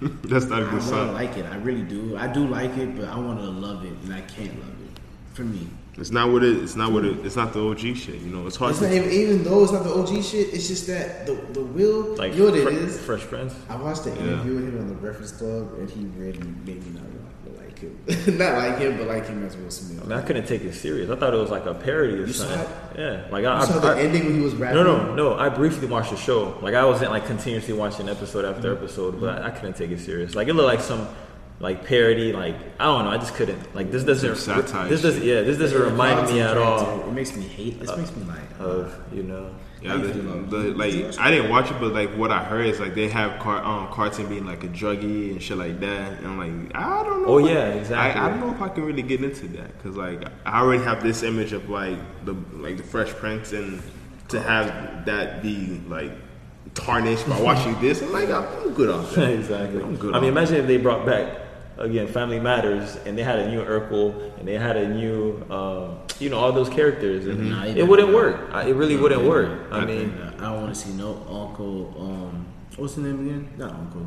[0.24, 1.12] That's not a I good want to sign.
[1.12, 1.46] like it.
[1.46, 2.16] I really do.
[2.16, 5.00] I do like it, but I want to love it, and I can't love it.
[5.34, 5.66] For me.
[5.96, 6.56] It's not what it.
[6.62, 7.26] It's not what it.
[7.26, 8.16] It's not the OG shit.
[8.20, 8.86] You know, it's hard It's to.
[8.86, 12.14] not even, even though it's not the OG shit, it's just that the, the will,
[12.16, 13.00] Like you know what Fre- it is?
[13.00, 13.54] Fresh Prince.
[13.68, 14.18] I watched the Yeah.
[14.18, 17.37] interview with him on the Breakfast Club, and he really made me not want
[17.78, 17.98] him.
[18.38, 20.02] not like him, but like him as Will Smith.
[20.02, 21.10] I mean, I couldn't take it serious.
[21.10, 22.58] I thought it was like a parody or You something.
[22.96, 24.82] Yeah, like You I, saw I, the I- ending when he was rapping.
[24.82, 25.34] no, no, no.
[25.34, 26.58] I briefly watched the show.
[26.62, 28.84] Like I wasn't like continuously watching episode after mm-hmm.
[28.84, 30.34] episode, but I, I couldn't take it serious.
[30.34, 31.08] Like it looked like some
[31.60, 32.32] like parody.
[32.32, 33.10] Like I don't know.
[33.10, 33.74] I just couldn't.
[33.74, 34.36] Like this doesn't.
[34.36, 35.24] Some satire This doesn't.
[35.24, 37.80] Yeah, this doesn't The remind me at all It makes me hate.
[37.80, 38.38] This makes me like.
[38.58, 39.54] of you know.
[39.80, 42.96] Yeah, the, the, like I didn't watch it, but like what I heard is like
[42.96, 46.38] they have car, um, Carlton being like a druggie and shit like that, and I'm
[46.64, 47.28] like, I don't know.
[47.28, 48.20] Oh, yeah, I, exactly.
[48.20, 51.00] I don't know if I can really get into that because like I already have
[51.00, 53.80] this image of like the like the Fresh Prince, and
[54.30, 56.10] to have that be like
[56.74, 59.30] tarnished by watching this, I'm like, I'm, I'm good off that.
[59.30, 59.80] exactly.
[59.80, 60.12] I'm good.
[60.12, 61.47] I mean, off imagine if they brought back
[61.78, 65.98] again Family Matters and they had a new Urkel and they had a new, um,
[66.18, 68.50] you know, all those characters, and Nah, it wouldn't work.
[68.52, 69.50] I- It really wouldn't work.
[69.70, 71.94] I I mean, I don't want to see no Uncle.
[71.98, 73.48] Um, what's his name again?
[73.56, 74.06] Not Uncle.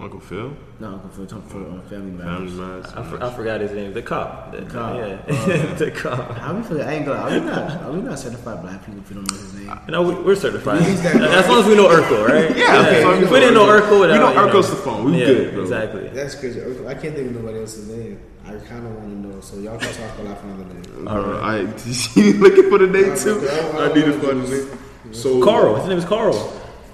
[0.00, 1.26] Uncle Phil, Not Uncle Phil.
[1.26, 2.52] Talking for um, Family Family Matters.
[2.54, 2.86] Matters.
[2.94, 3.92] I, for, I forgot his name.
[3.92, 4.50] The cop.
[4.50, 4.96] The, cop.
[4.96, 6.36] Yeah, Uh, the cop.
[6.36, 6.82] How we feel?
[6.82, 7.20] I ain't gonna.
[7.20, 7.82] Are we not?
[7.84, 9.80] Are we not certified black people if we don't know his name?
[9.88, 10.80] No, we, we're certified.
[10.80, 12.56] We as long as we know Urkel, right?
[12.56, 14.48] Yeah, okay, If we we didn't know Urkel, We then, know you know.
[14.48, 15.04] Urkel's the phone.
[15.12, 15.62] We yeah, good, bro.
[15.62, 16.08] Exactly.
[16.08, 16.60] That's crazy.
[16.60, 18.20] I can't think of nobody else's name.
[18.44, 19.40] I kind of want to know.
[19.40, 21.08] So y'all can talk about another name.
[21.08, 21.58] All right, I
[22.20, 23.48] you looking for the name too.
[23.48, 25.14] I- I- I need to find the name.
[25.14, 25.76] So Carl.
[25.76, 26.34] His name is Carl.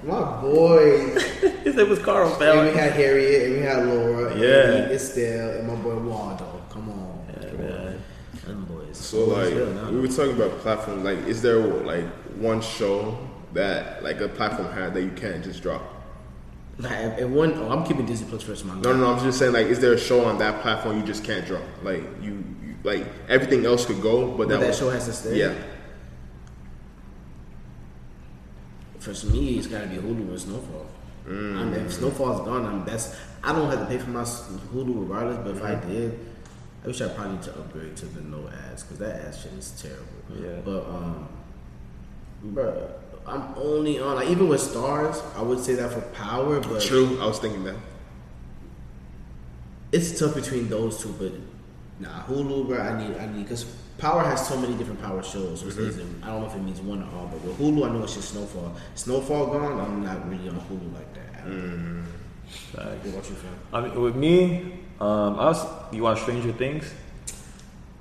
[0.02, 1.10] My boy.
[1.64, 2.32] His name was Carl.
[2.42, 4.72] and we had Harriet, and we had Laura, Yeah.
[4.82, 6.62] and Estelle, and my boy Waldo.
[6.70, 8.02] Come on, Yeah, man.
[8.46, 8.96] them boys.
[8.96, 9.90] So Boys like hell now.
[9.90, 11.04] we were talking about platform.
[11.04, 12.06] Like, is there like
[12.38, 13.18] one show
[13.52, 15.82] that like a platform had that you can't just drop?
[16.78, 18.64] Like, if- if one, oh, I'm keeping Disney Plus first.
[18.64, 19.12] My No, no, no.
[19.12, 21.62] I'm just saying like, is there a show on that platform you just can't drop?
[21.82, 25.04] Like you, you like everything else could go, but, But that, that was- show has
[25.06, 25.36] to stay.
[25.40, 25.52] Yeah,
[29.00, 30.86] For me, it's got to be Hulu and Snowfall.
[31.26, 35.02] I mean, if Snowfall's gone, I'm that's I don't have to pay for my Hulu
[35.02, 35.38] regardless.
[35.38, 36.18] But if I did,
[36.84, 39.52] I wish I probably need to upgrade to the no ads because that ad shit
[39.52, 40.44] is terrible.
[40.44, 40.60] Yeah.
[40.64, 41.28] But um,
[42.46, 42.90] Bruh,
[43.26, 45.22] I'm only on like even with Starz.
[45.36, 47.18] I would say that for power, but True.
[47.20, 47.76] I was thinking that.
[49.92, 51.14] it's tough between those two.
[51.18, 51.32] But
[52.00, 52.78] nah, Hulu, bro.
[52.80, 53.64] I need, I need because
[54.00, 55.62] Power has so many different Power shows.
[55.62, 57.92] Which isn't, I don't know if it means one or all, but with Hulu, I
[57.92, 58.74] know it's just Snowfall.
[58.94, 59.80] Snowfall gone.
[59.80, 61.44] I'm not really on Hulu like that.
[62.72, 63.06] Facts.
[63.06, 63.54] What you, fam?
[63.72, 65.66] I mean, with me, um, I was.
[65.92, 66.92] You watch Stranger Things?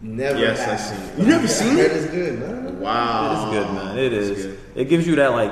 [0.01, 0.39] Never.
[0.39, 0.67] Yes.
[0.67, 1.19] I've seen it.
[1.19, 1.91] You never seen it?
[1.91, 2.39] It's good.
[2.39, 2.71] No?
[2.79, 3.25] Wow.
[3.25, 3.97] It is good, man.
[3.97, 4.59] It's good.
[4.75, 5.51] It gives you that like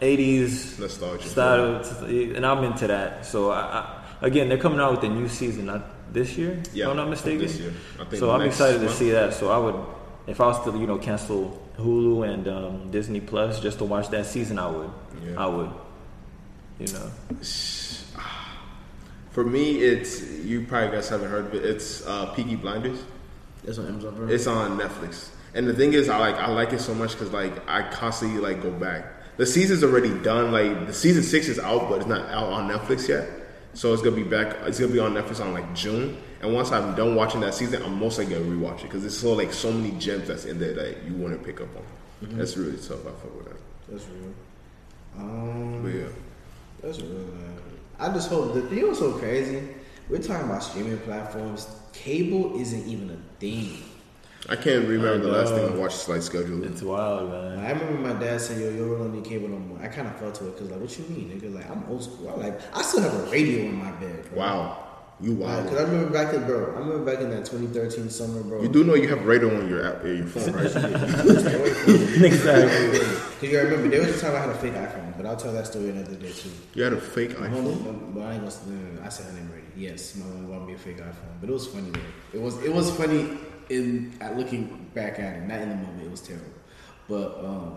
[0.00, 1.28] '80s Nostalgia.
[1.28, 3.26] style, and I'm into that.
[3.26, 5.82] So I, I, again, they're coming out with a new season not
[6.12, 6.62] this year.
[6.72, 7.40] Yeah, if I'm not mistaken.
[7.40, 7.72] this year.
[7.94, 9.34] I think so I'm next excited to see that.
[9.34, 9.74] So I would,
[10.26, 14.08] if I was to you know cancel Hulu and um, Disney Plus just to watch
[14.10, 14.90] that season, I would.
[15.24, 15.42] Yeah.
[15.42, 15.70] I would.
[16.78, 17.10] You know.
[19.30, 21.64] For me, it's you probably guys haven't heard of it.
[21.64, 22.98] It's uh, Peaky Blinders.
[23.64, 24.14] That's on Amazon.
[24.16, 24.28] Bro.
[24.28, 27.32] It's on Netflix, and the thing is, I like I like it so much because
[27.32, 29.04] like I constantly like go back.
[29.36, 30.50] The season's already done.
[30.50, 33.28] Like the season six is out, but it's not out on Netflix yet.
[33.74, 34.56] So it's gonna be back.
[34.64, 36.16] It's gonna be on Netflix on like June.
[36.40, 39.18] And once I'm done watching that season, I'm most likely gonna rewatch it because there's
[39.18, 41.82] so like so many gems that's in there that you want to pick up on.
[42.36, 43.00] That's really tough.
[43.06, 43.56] I fuck with that.
[43.90, 44.34] That's real.
[45.16, 46.08] Um, But yeah,
[46.82, 47.60] That's real, man.
[47.98, 49.62] I just hope the know what's so crazy.
[50.08, 51.68] We're talking about streaming platforms.
[51.92, 53.82] Cable isn't even a thing.
[54.50, 55.80] I can't remember I the last thing I know.
[55.80, 56.64] watched like schedule.
[56.64, 57.58] It's wild, man.
[57.58, 60.16] I remember my dad saying, "Yo, you don't need cable no more." I kind of
[60.16, 61.54] fell to it because, like, what you mean, nigga?
[61.54, 62.30] Like, I'm old school.
[62.30, 64.24] I like, I still have a radio in my bed.
[64.30, 64.38] Bro.
[64.38, 64.86] Wow,
[65.20, 65.64] you wild.
[65.64, 66.74] Because I remember back in, bro.
[66.74, 68.62] I remember back in that 2013 summer, bro.
[68.62, 70.64] You do know you have radio on your app, your phone, right?
[72.24, 72.98] exactly.
[73.40, 75.52] Because you remember there was a time I had a fake iPhone, but I'll tell
[75.52, 76.50] that story another day too.
[76.74, 77.62] you had a fake My iPhone.
[77.84, 78.54] home, but I ain't gonna.
[78.66, 79.66] No, no, no, I said her name already.
[79.76, 82.38] Yes, my mom bought me a fake iPhone, but it was funny though.
[82.38, 83.36] It was it was funny
[83.70, 86.02] in at looking back at it, not in the moment.
[86.02, 86.46] It was terrible,
[87.08, 87.76] but um,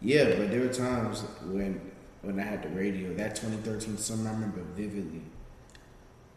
[0.00, 0.36] yeah.
[0.36, 1.80] But there were times when
[2.22, 3.14] when I had the radio.
[3.14, 5.22] That 2013 summer, I remember vividly.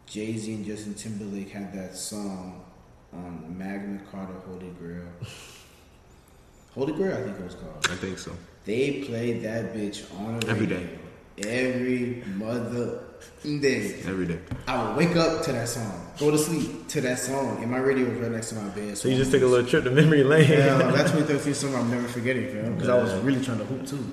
[0.06, 2.64] Jay Z and Justin Timberlake had that song
[3.12, 5.06] on Magna Carta Holy Grail.
[6.74, 7.86] Holy Grail, I think it was called.
[7.90, 8.32] I think so.
[8.64, 10.98] They played that bitch on the Every radio
[11.46, 13.04] every mother
[13.42, 14.00] day.
[14.06, 14.38] Every day.
[14.66, 17.78] I would wake up to that song, go to sleep to that song, and my
[17.78, 18.96] radio was right next to my bed.
[18.98, 20.48] So you just took a little trip to memory lane.
[20.50, 23.86] Yeah, that 2013 summer I'm never forgetting, fam, because I was really trying to hoop
[23.86, 24.04] too.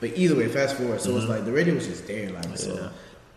[0.00, 2.74] But either way, fast forward, so it's like the radio was just there, like so.
[2.74, 2.88] Yeah.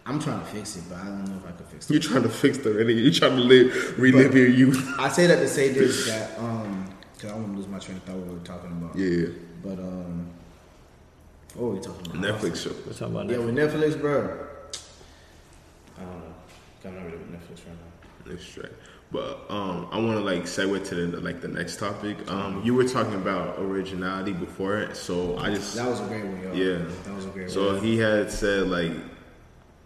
[0.06, 1.94] I'm trying to fix it, but I don't know if I can fix it.
[1.94, 2.96] You're trying to fix the radio.
[2.98, 4.84] You're trying to live, relive your youth.
[4.98, 7.80] I say that to say this that um, because I don't want to lose my
[7.80, 8.96] train of thought what we were talking about.
[8.98, 9.28] Yeah.
[9.64, 10.28] But um,
[11.54, 12.22] what were we talking about?
[12.42, 12.72] Netflix show.
[12.88, 13.46] We're talking about Yeah, Netflix.
[13.74, 14.48] with Netflix, bro.
[16.00, 16.34] I don't know.
[16.86, 18.32] I'm not really with Netflix right now.
[18.32, 18.72] That's straight.
[19.12, 22.30] But um, I want to like segue to the like the next topic.
[22.32, 26.24] Um, you were talking about originality before it, so I just That was a great
[26.26, 26.56] one, y'all.
[26.56, 26.86] yeah.
[27.06, 27.50] That was a great one.
[27.50, 27.84] So one.
[27.84, 28.92] he had said like,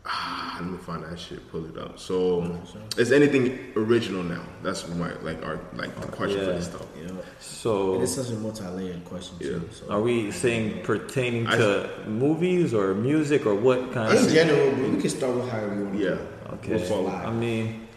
[0.06, 1.50] ah, let me find that shit.
[1.52, 1.98] Pull it up.
[2.00, 2.58] So
[2.98, 4.44] is anything original now?
[4.62, 6.58] That's my like our like the question for Yeah.
[6.58, 6.88] this topic.
[7.02, 7.12] Yeah.
[7.40, 9.62] So And it's such a multi-layered question too.
[9.72, 9.90] So.
[9.90, 14.32] Are we saying pertaining I- to movies or music or what kind of In of?
[14.34, 16.00] general, but we can start with however you want.
[16.00, 16.54] Yeah.
[16.56, 16.76] Okay.
[16.76, 17.10] We'll follow.
[17.10, 17.88] I mean,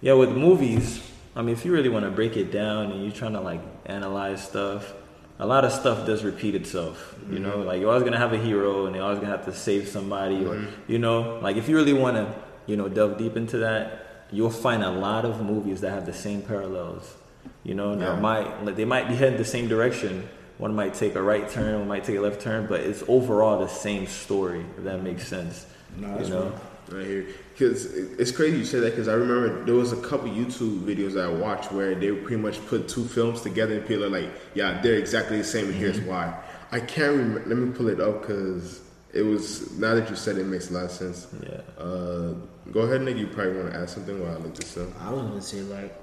[0.00, 1.00] yeah, with movies,
[1.36, 3.60] I mean, if you really want to break it down and you're trying to like
[3.86, 4.92] analyze stuff,
[5.38, 7.14] a lot of stuff does repeat itself.
[7.30, 7.66] You know, mm-hmm.
[7.66, 10.44] like you're always gonna have a hero and you're always gonna have to save somebody,
[10.44, 10.92] or mm-hmm.
[10.92, 12.34] you know, like if you really want to,
[12.66, 16.12] you know, delve deep into that, you'll find a lot of movies that have the
[16.12, 17.14] same parallels.
[17.62, 18.20] You know, now Yeah.
[18.20, 20.28] might like, they might be heading the same direction.
[20.58, 23.58] One might take a right turn, one might take a left turn, but it's overall
[23.58, 24.64] the same story.
[24.78, 25.66] If that makes sense.
[25.96, 26.42] No, you know.
[26.50, 26.52] right.
[26.90, 30.28] Right here because it's crazy you say that because I remember there was a couple
[30.28, 34.04] YouTube videos that I watched where they pretty much put two films together and people
[34.04, 36.08] are like, yeah, they're exactly the same and here's Mm-hmm.
[36.10, 36.34] why.
[36.72, 37.42] I can't remember.
[37.46, 38.80] Let me pull it up because
[39.12, 41.26] it was now that you said it, it makes a lot of sense.
[41.42, 41.60] Yeah.
[41.82, 42.34] Uh,
[42.72, 43.16] go ahead, Nick.
[43.16, 44.88] You probably want to add something while I look this up.
[45.00, 45.94] I was gonna say like,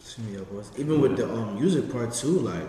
[0.00, 0.70] Excuse me, yo, boys.
[0.76, 2.68] even with the um music part too, like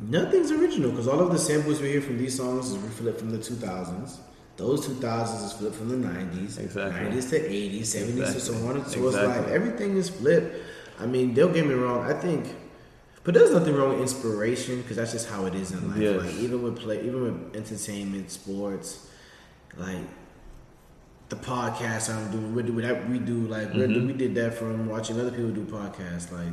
[0.00, 3.30] nothing's original because all of the samples we hear from these songs is flipped from
[3.30, 4.16] the 2000s.
[4.56, 7.00] Those 2000s is flipped from the 90s, Exactly.
[7.20, 8.80] 90s to 80s, 70s to so Exactly.
[8.80, 8.86] on.
[8.88, 10.56] So it's like everything is flipped.
[10.98, 12.04] I mean, don't get me wrong.
[12.04, 12.54] I think,
[13.22, 15.98] but there's nothing wrong with inspiration because that's just how it is in life.
[16.00, 16.20] Yes.
[16.22, 19.06] Like even with play, even with entertainment, sports,
[19.76, 20.02] like
[21.28, 24.06] the podcast I'm doing, we do that we do like Mm-hmm.
[24.08, 26.32] we did that from watching other people do podcasts.
[26.32, 26.52] Like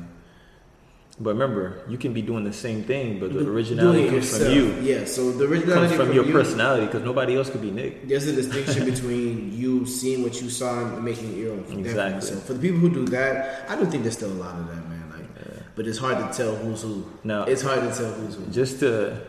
[1.18, 4.52] But remember, you can be doing the same thing, but the originality it comes from
[4.52, 4.74] you.
[4.82, 6.34] Yeah, so the originality Comes originality from your you.
[6.34, 8.06] personality, because nobody else could be Nick.
[8.06, 11.80] There's a distinction between you seeing what you saw and making it your own.
[11.80, 12.20] Exactly.
[12.20, 14.68] So for the people who do that, I don't think there's still a lot of
[14.68, 15.10] that, man.
[15.10, 17.06] Like but it's hard to tell who's who.
[17.24, 17.44] No.
[17.44, 18.46] it's hard to tell who's who.
[18.48, 19.22] Just to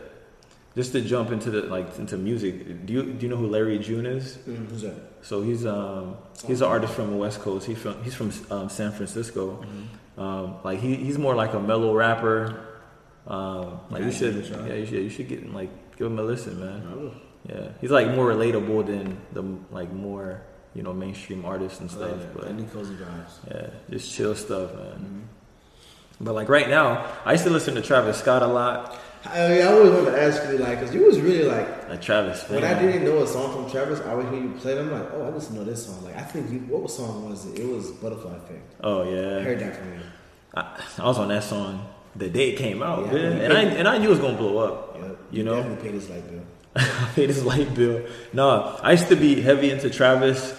[0.75, 2.85] just to jump into the like into music.
[2.85, 4.37] Do you do you know who Larry June is?
[4.45, 4.95] Mm, who's that?
[5.21, 7.65] So he's um he's an artist from the West Coast.
[7.65, 9.63] He's from he's from um, San Francisco.
[10.17, 12.63] Um, like he he's more like a mellow rapper.
[13.27, 14.35] Um, like you should
[14.67, 17.11] yeah you should you should get like give him a listen, man.
[17.47, 20.41] Yeah, he's like more relatable than the like more
[20.73, 22.17] you know mainstream artists and Oh, stuff.
[22.19, 22.25] yeah.
[22.35, 23.31] But Any cozy vibes.
[23.49, 25.29] yeah, just chill stuff, man.
[26.19, 28.97] But like right now, I used to listen to Travis Scott a lot.
[29.31, 32.01] I, mean, I always wanted to ask you, like, because you was really like, Like
[32.01, 34.79] Travis, when I didn't know a song from Travis, I would hear you play it.
[34.79, 36.03] I'm like, oh, I just know this song.
[36.03, 37.59] Like, I think you, what song was it?
[37.59, 38.73] It was Butterfly Effect.
[38.83, 39.99] Oh yeah, I yeah, heard that from you.
[40.55, 43.53] I, I was on that song the day it came out, Yeah, man, you and
[43.53, 44.97] I and I knew it was gonna blow up.
[44.99, 45.17] Yep.
[45.31, 46.41] You know, definitely paid his light bill.
[46.75, 48.05] I paid his light bill.
[48.33, 50.53] No, I used to be heavy into Travis.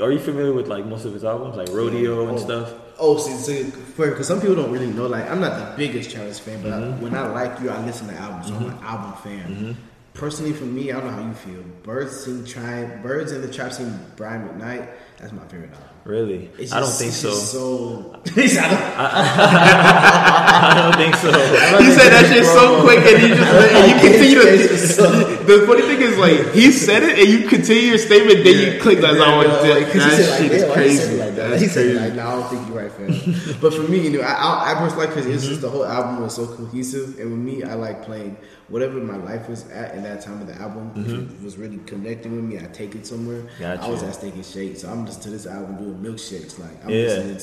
[0.00, 2.42] Are you familiar with like most of his albums, like Rodeo and Oh.
[2.42, 2.74] stuff?
[2.98, 5.06] Oh, see, see, because some people don't really know.
[5.06, 7.02] Like, I'm not the biggest Travis fan, but Mm-hmm.
[7.02, 8.46] when I like you, I listen to albums.
[8.48, 9.76] So I'm an album fan.
[10.14, 11.62] Personally, for me, I don't know how you feel.
[11.82, 13.98] Birds sing, try, birds in the trap sing.
[14.16, 14.88] Brian McKnight.
[15.18, 15.88] That's my favorite album.
[16.04, 16.50] Really?
[16.58, 17.32] It's I don't think so.
[17.32, 18.20] so.
[18.34, 21.30] He's out of- I don't think so.
[21.84, 25.44] He said that shit so quick, and you just and you continue to.
[25.44, 28.80] The funny thing is, like he said it, and you continue your statement, then you
[28.80, 29.14] click that.
[29.18, 31.16] I was Like, 'cause he that said like shit is that, why he said crazy.
[31.18, 31.48] like that?
[31.50, 32.04] That's he said it crazy.
[32.04, 33.58] like, no, I don't think you're right, fam.
[33.62, 35.60] but for me, you know, I, I, I personally like because it's just mm-hmm.
[35.62, 38.36] the whole album was so cohesive, and with me, I like playing
[38.68, 42.34] whatever my life was at in that time of the album which was really connecting
[42.36, 42.58] with me.
[42.58, 43.42] I take it somewhere.
[43.60, 43.82] Gotcha.
[43.82, 46.58] I was at Steak and Shake, so I'm just to this album doing milkshakes.
[46.58, 46.96] Like I'm Yeah.
[47.06, 47.38] listening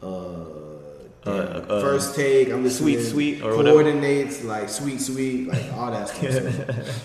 [0.00, 0.06] to.
[0.06, 0.44] Uh,
[1.26, 3.82] Uh, uh, first take, I'm listening Sweet Sweet or whatever.
[3.82, 6.32] coordinates like sweet sweet like all that stuff.
[6.32, 6.92] So.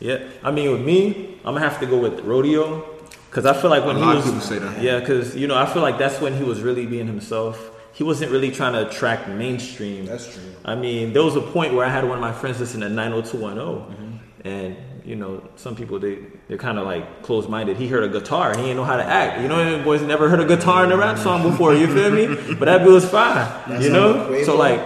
[0.00, 2.84] Yeah, I mean, with me, I'm gonna have to go with Rodeo
[3.30, 4.82] because I feel like when A he was, of people say that.
[4.82, 7.70] yeah, because you know, I feel like that's when he was really being himself.
[7.94, 10.06] He wasn't really trying to attract mainstream.
[10.06, 10.42] That's true.
[10.64, 12.88] I mean, there was a point where I had one of my friends listen to
[12.88, 14.48] 90210, Mm-hmm.
[14.48, 17.76] and you know, some people they they're kind of like closed minded.
[17.76, 19.40] He heard a guitar, he didn't know how to act.
[19.42, 21.74] You know, boys never heard a guitar in a rap song before.
[21.74, 22.54] You feel me?
[22.58, 23.48] But that was fine.
[23.68, 24.80] That's you know, so like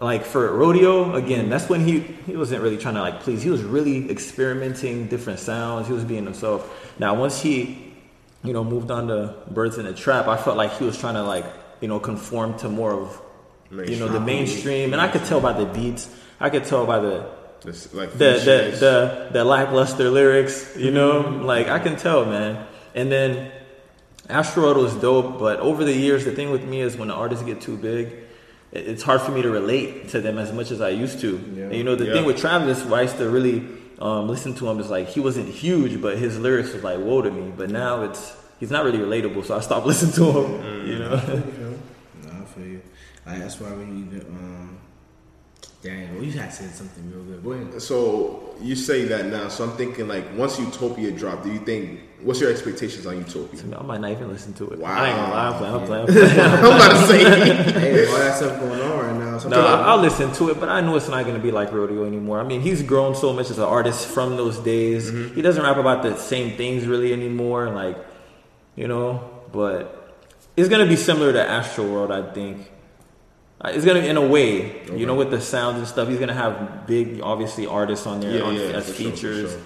[0.00, 3.48] like for rodeo again that's when he he wasn't really trying to like please he
[3.48, 7.94] was really experimenting different sounds he was being himself now once he
[8.42, 11.14] you know moved on to birds in the trap i felt like he was trying
[11.14, 11.46] to like
[11.84, 13.08] you know conform to more of
[13.92, 16.02] you know the mainstream and i could tell by the beats
[16.40, 17.16] i could tell by the
[17.64, 18.94] Just like the the, the
[19.36, 21.12] the lackluster lyrics, you know,
[21.52, 22.52] like I can tell, man.
[22.98, 23.30] And then
[24.28, 27.42] Astroworld was dope, but over the years, the thing with me is when the artists
[27.50, 28.04] get too big,
[28.72, 31.30] it's hard for me to relate to them as much as I used to.
[31.32, 31.64] Yeah.
[31.72, 32.14] And, you know, the Yeah.
[32.14, 33.58] thing with Travis, where I used to really
[34.08, 37.18] um, listen to him, is like he wasn't huge, but his lyrics was like whoa
[37.26, 37.44] to me.
[37.60, 38.22] But now it's
[38.60, 40.48] he's not really relatable, so I stopped listening to him.
[40.90, 41.14] You know,
[42.24, 42.80] No, I feel you.
[43.26, 44.78] Like, that's why we you get, um,
[45.82, 47.42] dang, well, you had said something real good.
[47.42, 47.80] Go ahead.
[47.82, 52.00] So you say that now, so I'm thinking like once Utopia dropped, do you think
[52.22, 53.60] what's your expectations on Utopia?
[53.78, 54.78] I might not even listen to it.
[54.78, 54.94] Wow.
[54.94, 56.06] I ain't gonna lie, I'm playing, I'm playing.
[56.08, 56.40] I'm playing.
[56.40, 59.38] I'm about to say hey, all that stuff going on right now.
[59.38, 61.50] So No, I- I'll listen to it, but I know it's not going to be
[61.50, 62.40] like Rodeo anymore.
[62.40, 65.10] I mean, he's grown so much as an artist from those days.
[65.34, 67.96] He doesn't rap about the same things really anymore, like,
[68.76, 70.14] you know, but
[70.56, 72.70] it's going to be similar to Astro World, I think.
[73.66, 76.18] It's going to, be in a way, you know, with the sounds and stuff, he's
[76.18, 79.52] going to have big, obviously, artists on there Yeah, on, yeah, as for sure, features.
[79.52, 79.60] sure.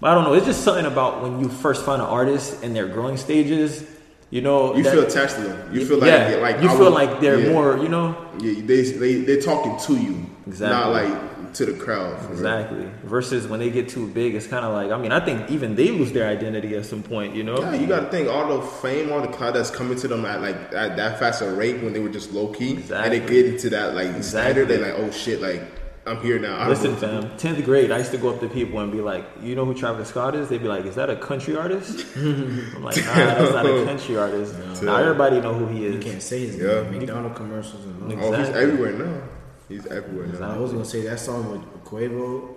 [0.00, 0.34] But I don't know.
[0.34, 3.84] It's just something about when you first find an artist in their growing stages,
[4.30, 4.74] you know.
[4.76, 5.74] you that- feel attached to them.
[5.74, 7.52] You feel like yeah, like you I feel would- like they're yeah.
[7.52, 10.76] more, you know, Yeah, they they they're talking to you, Exactly.
[10.78, 12.16] not like to the crowd.
[12.20, 12.32] for real.
[12.34, 12.86] Exactly.
[13.02, 15.74] Versus when they get too big, it's kind of like I mean, I think even
[15.74, 17.34] they lose their identity at some point.
[17.34, 17.58] You know?
[17.58, 20.24] Yeah, you got to think all the fame, all the cloud that's coming to them
[20.24, 23.18] at like at that fast a rate when they were just low key, and Exactly.
[23.18, 24.22] they get into that like Exactly.
[24.22, 24.68] standard.
[24.68, 25.62] They're like, oh shit, like
[26.10, 26.56] I'm here now.
[26.56, 27.36] I Listen, fam.
[27.38, 29.74] Tenth grade, I used to go up to people and be like, "You know who
[29.74, 33.52] Travis Scott is?" They'd be like, "Is that a country artist?" I'm like, "Nah, that's
[33.54, 35.94] not a country artist." Now everybody know who he is.
[35.94, 36.82] you can't say his Yeah.
[36.82, 36.98] name.
[36.98, 38.34] McDonald commercials and all.
[38.34, 39.22] Oh, he's everywhere now.
[39.68, 40.54] He's everywhere now.
[40.54, 42.56] I was gonna say that song with Quavo.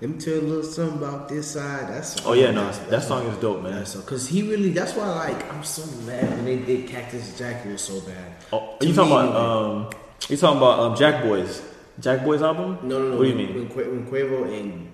[0.00, 1.86] Let me tell you a little something about this side.
[1.88, 3.74] That's Oh yeah, no, that song is dope, man.
[3.74, 4.70] That's so because he really.
[4.70, 7.64] That's why like I'm so mad when they did Cactus Jack.
[7.64, 8.34] It was so bad.
[8.52, 9.90] Oh, To you talking me, about um?
[10.28, 11.62] You talking about um Jack Boys?
[12.00, 12.78] Jack Boys album?
[12.82, 13.16] No, no, no.
[13.16, 13.54] What do you mean?
[13.54, 14.90] When, Qua- when Quavo and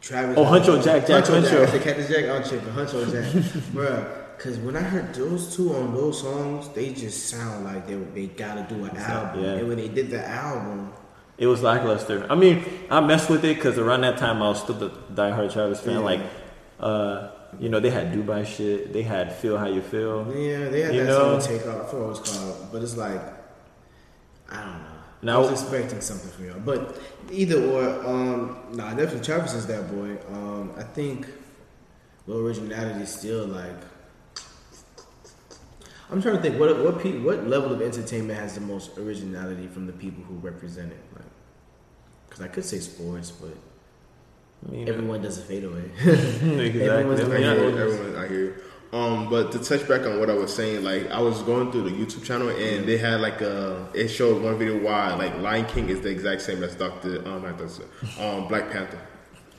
[0.00, 0.36] Travis.
[0.38, 1.62] Oh, Huncho Jack, Jack Huncho Huncho.
[1.62, 2.24] I said Cactus Jack.
[2.28, 2.72] I'm tripping.
[2.72, 3.24] Huncho Jack,
[3.72, 4.14] bruh.
[4.36, 8.26] Because when I heard those two on those songs, they just sound like they they
[8.28, 9.42] gotta do an album.
[9.42, 9.50] yeah.
[9.54, 10.92] And when they did the album,
[11.38, 12.24] It was lackluster.
[12.30, 15.52] I mean, I messed with it because around that time I was still the diehard
[15.52, 15.94] Travis fan.
[15.94, 15.98] Yeah.
[16.00, 16.20] Like,
[16.78, 18.92] uh, you know, they had Dubai shit.
[18.92, 20.26] They had Feel How You Feel.
[20.36, 21.38] yeah, they had You that know?
[21.40, 21.86] song take off.
[21.88, 23.20] I forgot what it's called, but it's like.
[24.50, 24.87] I don't know.
[25.22, 26.96] Now- I was expecting something from y'all, but
[27.30, 30.16] either or, um, nah, definitely Travis is that boy.
[30.32, 31.26] Um, I think,
[32.26, 33.80] well, originality is still like.
[36.10, 39.66] I'm trying to think what what pe- what level of entertainment has the most originality
[39.66, 40.98] from the people who represent it.
[41.14, 41.24] Like,
[42.28, 43.50] because I could say sports, but
[44.66, 45.84] I mean, everyone does a fadeaway.
[45.98, 46.82] exactly.
[46.88, 47.92] everyone's I mean, I doing I- hear it.
[47.92, 48.24] everyone.
[48.24, 48.56] I hear.
[48.92, 51.90] Um, but to touch back on what I was saying, like I was going through
[51.90, 55.66] the YouTube channel and they had like a it showed one video why like Lion
[55.66, 59.00] King is the exact same as Doctor um, um Black Panther.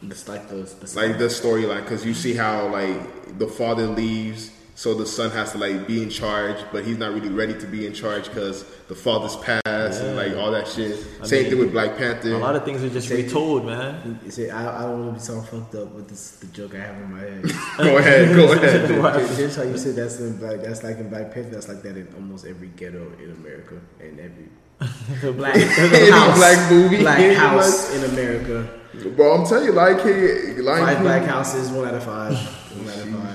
[0.01, 0.73] It's like those.
[0.75, 5.29] The like the storyline because you see how like the father leaves so the son
[5.31, 8.25] has to like be in charge but he's not really ready to be in charge
[8.29, 11.97] because the father's passed and like all that shit I same mean, thing with black
[11.97, 14.19] panther a lot of things are just Take- retold, man.
[14.23, 16.75] You say, I, I don't want to be so fucked up with this the joke
[16.75, 17.43] I have in my head.
[17.89, 19.13] go ahead go ahead What?
[19.19, 20.61] Just- Just how you said that's in black.
[20.61, 21.49] That's like in Black Panther.
[21.55, 24.47] That's like that in almost every ghetto in America and every
[25.33, 28.57] black house, black movie, black house in America.
[29.17, 32.33] bro i'm telling you lion king lion Five king black houses, one out of five.
[32.77, 33.28] One out of five.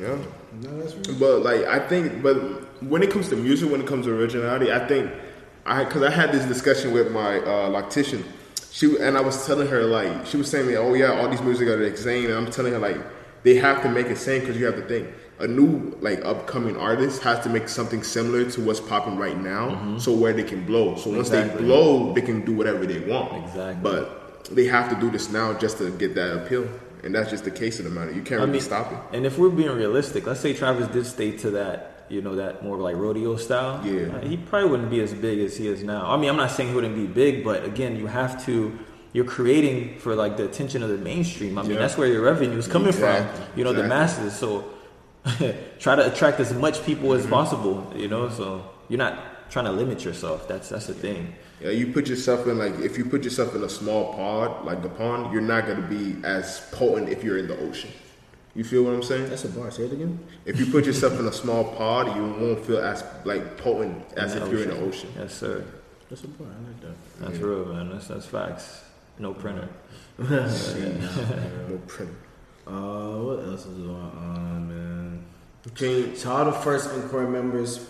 [0.00, 0.16] Yeah.
[0.62, 1.18] No, that's real.
[1.18, 2.36] But like I think, but
[2.82, 5.10] when it comes to music, when it comes to originality, I think
[5.66, 8.24] I because I had this discussion with my uh, loctician.
[8.70, 11.42] She and I was telling her like she was saying me, oh yeah, all these
[11.42, 12.98] music are the same, and I'm telling her like
[13.42, 15.08] they have to make it same because you have to think
[15.40, 19.96] a new like upcoming artist has to make something similar to what's popping right now,
[19.98, 20.96] so where they can blow.
[20.96, 21.60] So once Exactly.
[21.62, 23.44] they blow, they can do whatever they want.
[23.44, 23.82] Exactly.
[23.82, 26.68] But they have to do this now just to get that appeal,
[27.08, 28.12] and that's just the case of the matter.
[28.12, 28.98] You can't I really mean, stop it.
[29.16, 32.62] And if we're being realistic, let's say Travis did stay to that, you know, that
[32.62, 33.80] more like rodeo style.
[33.84, 34.08] Yeah.
[34.14, 36.02] uh, he probably wouldn't be as big as he is now.
[36.12, 38.78] I mean, I'm not saying he wouldn't be big, but again, you have to.
[39.14, 41.56] You're creating for like the attention of the mainstream.
[41.58, 41.78] I mean, Yeah.
[41.78, 43.42] that's where your revenue is coming Exactly.
[43.42, 43.58] from.
[43.58, 44.34] You know, the masses.
[44.34, 44.64] So
[45.78, 47.24] try to attract as much people Mm-hmm.
[47.24, 47.90] as possible.
[47.96, 49.14] You know, so you're not
[49.50, 50.48] trying to limit yourself.
[50.48, 51.34] That's that's the thing.
[51.60, 54.82] Yeah, you put yourself in like if you put yourself in a small pod, like
[54.82, 57.90] the pond, you're not gonna be as potent if you're in the ocean.
[58.54, 59.28] You feel what I'm saying?
[59.28, 59.70] That's a bar.
[59.70, 60.18] Say it again.
[60.44, 64.34] If you put yourself in a small pod, you won't feel as like potent as
[64.34, 65.10] if the you're in the ocean.
[65.16, 65.64] Yes, sir.
[66.08, 66.48] That's a bar.
[66.48, 67.20] I like that.
[67.20, 67.90] That's real, man.
[67.90, 68.82] That's that's facts.
[69.18, 69.68] No printer.
[70.18, 72.10] No print.
[72.66, 75.24] Uh, what else is going on, man?
[75.74, 77.86] Can To all the first inquiry members,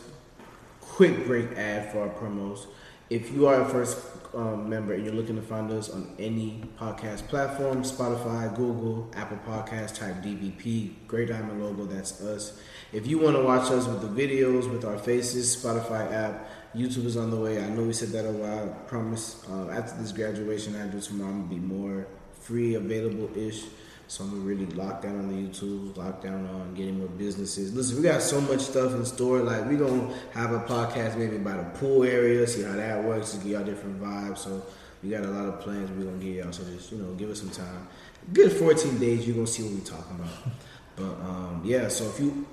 [0.99, 2.67] quick break ad for our promos.
[3.09, 6.65] If you are a first um, member and you're looking to find us on any
[6.77, 12.61] podcast platform, Spotify, Google, Apple Podcast, type DVP, Great Diamond logo, that's us.
[12.93, 17.07] If you want to watch us with the videos, with our faces, Spotify app, YouTube
[17.07, 17.63] is on the way.
[17.63, 18.65] I know we said that a while.
[18.65, 19.47] I promise.
[19.49, 22.09] Uh, after this graduation I do tomorrow, I'm gonna be more
[22.41, 23.63] free, available ish.
[24.09, 27.75] So I'm really locked down on the YouTube, locked down on getting more businesses.
[27.75, 29.41] Listen, we got so much stuff in store.
[29.41, 33.33] Like we gonna have a podcast maybe by the pool area, see how that works,
[33.33, 34.39] to get y'all different vibes.
[34.39, 34.63] So
[35.03, 36.53] we got a lot of plans we gonna get y'all.
[36.53, 37.87] So just you know, give us some time.
[38.33, 40.31] Good 14 days, you gonna see what we talking about.
[40.97, 42.45] But um, yeah, so if you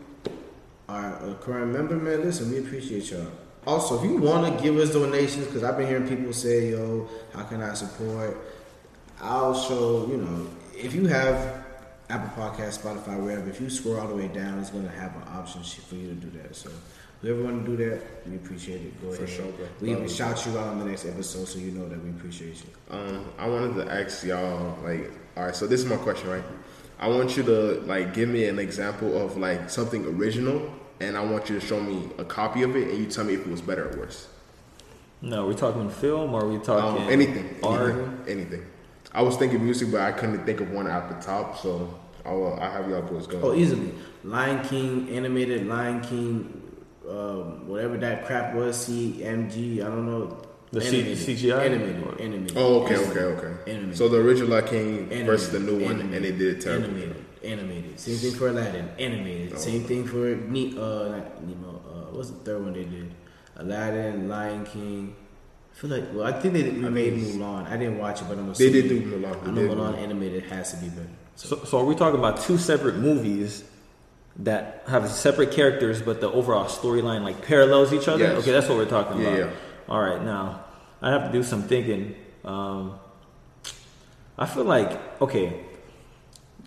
[0.87, 3.25] are a current member, man, listen, we appreciate y'all.
[3.65, 7.09] Also, if you want to give us donations, because I've been hearing people say, yo,
[7.33, 8.37] how can I support?
[9.19, 11.65] I'll show, you know, if you have
[12.09, 15.15] Apple Podcast, Spotify, wherever, if you scroll all the way down, it's going to have
[15.15, 16.55] an option for you to do that.
[16.55, 16.69] So,
[17.21, 19.01] whoever want to do that, we appreciate it.
[19.01, 19.35] Go For ahead.
[19.35, 19.65] sure, bro.
[19.81, 20.15] We even Love it.
[20.15, 22.95] shout you out on the next episode so you know that we appreciate you.
[22.95, 26.43] Um, I wanted to ask y'all, like, all right, so this is my question, right?
[26.99, 31.25] I want you to like give me an example of like something original, and I
[31.25, 33.49] want you to show me a copy of it, and you tell me if it
[33.51, 34.27] was better or worse.
[35.21, 37.95] No, we talking film or we talking Um, anything, art?
[37.95, 38.65] anything, anything.
[39.15, 42.53] I was thinking music, but I couldn't think of one at the top, so I'll,
[42.61, 43.39] I'll have y'all boys go.
[43.41, 43.91] Oh, easily.
[44.25, 46.61] Lion King, animated Lion King,
[47.09, 50.41] um, whatever that crap was, CMG, I don't know.
[50.71, 51.17] The C- Animated.
[51.37, 51.65] CGI?
[51.65, 52.03] Animated.
[52.03, 52.57] Or- Animated.
[52.57, 53.09] Oh, okay, Easily.
[53.21, 53.71] okay, okay.
[53.71, 53.97] Animated.
[53.97, 55.25] So the original Lion King Animated.
[55.27, 56.13] versus the new one, Animated.
[56.15, 56.85] and they did it terrible.
[56.87, 57.25] Animated.
[57.45, 57.99] Animated.
[57.99, 58.89] Same thing for Aladdin.
[58.99, 59.53] Animated.
[59.53, 59.57] Oh.
[59.57, 61.81] Same thing for ne- uh, not Nemo.
[61.87, 63.13] Uh, what's the third one they did?
[63.55, 65.15] Aladdin, Lion King.
[65.75, 67.67] I feel like well, I think they remade Mulan.
[67.67, 69.47] I didn't watch it, but I'm assuming They did do Mulan.
[69.47, 71.09] I know Mulan animated has to be better.
[71.35, 73.63] So, so are we talking about two separate movies
[74.37, 78.23] that have separate characters, but the overall storyline like parallels each other?
[78.23, 78.37] Yes.
[78.41, 79.39] Okay, that's what we're talking Yeah, about.
[79.39, 79.55] yeah.
[79.89, 80.63] All right, now
[81.01, 82.15] I have to do some thinking.
[82.45, 82.97] Um,
[84.37, 85.59] I feel like okay,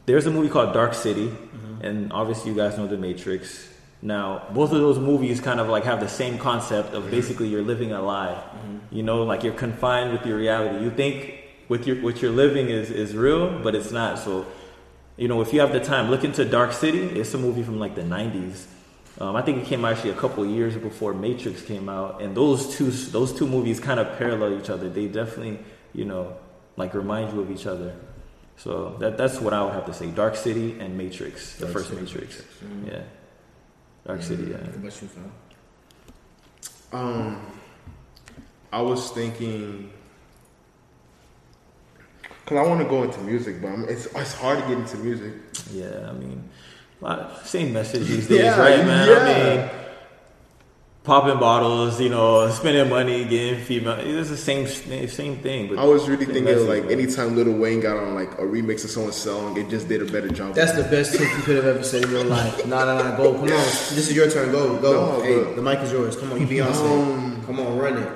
[0.05, 1.85] there's a movie called Dark City, Mm-hmm.
[1.87, 3.69] and obviously you guys know The Matrix.
[4.01, 6.97] Now, both of those movies kind of like have the same concept Mm-hmm.
[7.07, 8.41] of basically you're living a lie.
[8.91, 10.85] You know, like you're confined with your reality.
[10.85, 11.35] You think
[11.69, 14.19] with your what you're living is is real, but it's not.
[14.19, 14.47] So,
[15.17, 17.01] you know, if you have the time, look into Dark City.
[17.21, 18.67] It's a movie from like the '90s,
[19.21, 22.23] Um, I think it came out actually a couple of years before Matrix came out,
[22.23, 24.89] and those two those two movies kind of parallel each other.
[24.89, 25.59] They definitely,
[25.93, 26.37] you know,
[26.77, 27.91] like remind you of each other.
[28.57, 30.07] So that that's what I would have to say.
[30.23, 32.43] Dark City and Matrix, the Dark first City, Matrix.
[32.87, 33.03] Yeah,
[34.09, 34.45] Dark City.
[34.45, 34.57] Yeah.
[34.57, 35.33] What about you, fam?
[36.91, 37.41] Um,
[38.73, 39.91] I was thinking,
[42.47, 44.97] cause I want to go into music, but I'm, it's it's hard to get into
[44.97, 45.35] music.
[45.71, 46.49] Yeah, I mean,
[47.45, 49.09] same message these days, Yeah, right, man?
[49.09, 49.19] yeah.
[49.19, 49.71] I mean,
[51.09, 53.99] popping bottles, you know, spending money, getting female.
[53.99, 54.67] It's the same
[55.09, 55.69] same thing.
[55.69, 56.93] But I was really thinking message, like bro.
[56.93, 60.05] anytime Lil Wayne got on like a remix of someone's song, it just did a
[60.05, 60.55] better job.
[60.55, 62.55] That's the best tip you could have ever said in your life.
[62.69, 63.17] Nah, nah, nah.
[63.17, 63.33] Go.
[63.33, 63.49] Come on.
[63.49, 64.53] This is your turn.
[64.53, 64.79] Go.
[64.79, 64.93] Go.
[64.93, 66.15] No, hey, but- the mic is yours.
[66.15, 66.41] Come on.
[66.43, 66.85] You Beyonce.
[66.85, 67.79] Um, Come on.
[67.79, 68.13] Run it.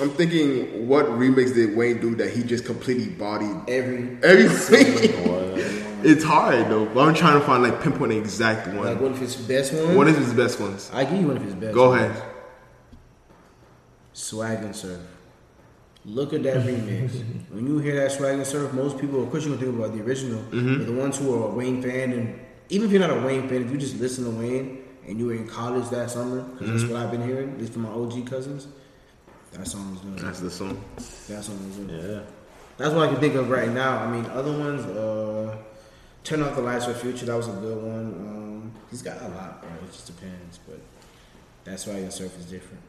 [0.00, 4.16] I'm thinking, what remix did Wayne do that he just completely bodied Every.
[4.22, 5.10] everything?
[6.04, 8.84] It's hard though, but I'm trying to find like pinpoint the exact one.
[8.86, 9.96] Like one of his best ones.
[9.96, 10.90] What is his best ones?
[10.92, 11.74] I give you one of his best.
[11.74, 12.02] Go ones.
[12.16, 12.22] ahead.
[14.12, 15.00] Swag and Surf.
[16.04, 17.10] Look at that remix.
[17.50, 19.96] when you hear that Swag and Surf, most people, of course, you're gonna think about
[19.96, 20.40] the original.
[20.44, 20.78] Mm-hmm.
[20.78, 22.40] But the ones who are a Wayne fan, and
[22.70, 25.26] even if you're not a Wayne fan, if you just listen to Wayne and you
[25.26, 26.78] were in college that summer, because Mm-hmm.
[26.78, 28.68] that's what I've been hearing, at least from my OG cousins,
[29.52, 30.16] that song was doing.
[30.16, 30.82] That's the song.
[31.28, 32.10] That song was doing.
[32.10, 32.20] yeah.
[32.78, 33.98] That's what I can think of right now.
[33.98, 35.54] I mean, other ones, uh,
[36.24, 38.04] Turn Off the Lights for Future, that was a good one.
[38.14, 39.70] Um, he's got a lot, bro.
[39.84, 40.78] It just depends, but
[41.64, 42.82] that's why your surf is different.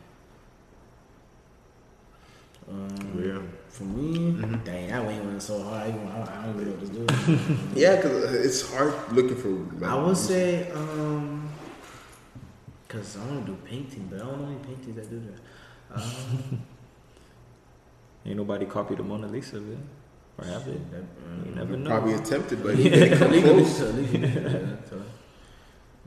[2.69, 3.41] Um, Yeah.
[3.69, 4.63] For me, Mm-hmm.
[4.65, 5.83] dang, that went went so hard.
[5.83, 7.79] I, even- I, I don't even know what to do.
[7.79, 9.49] Yeah, because it's hard looking for.
[9.79, 11.49] Like, I would say, um,
[12.87, 16.01] because I want to do painting, but I don't know any paintings that do that.
[16.01, 16.61] Um,
[18.25, 19.81] Ain't nobody copied the Mona Lisa, man.
[20.41, 20.71] Or have they?
[20.73, 21.03] that,
[21.45, 21.89] You never know.
[21.89, 23.81] Probably attempted, but legally, close.
[23.81, 25.01] legally, yeah, so,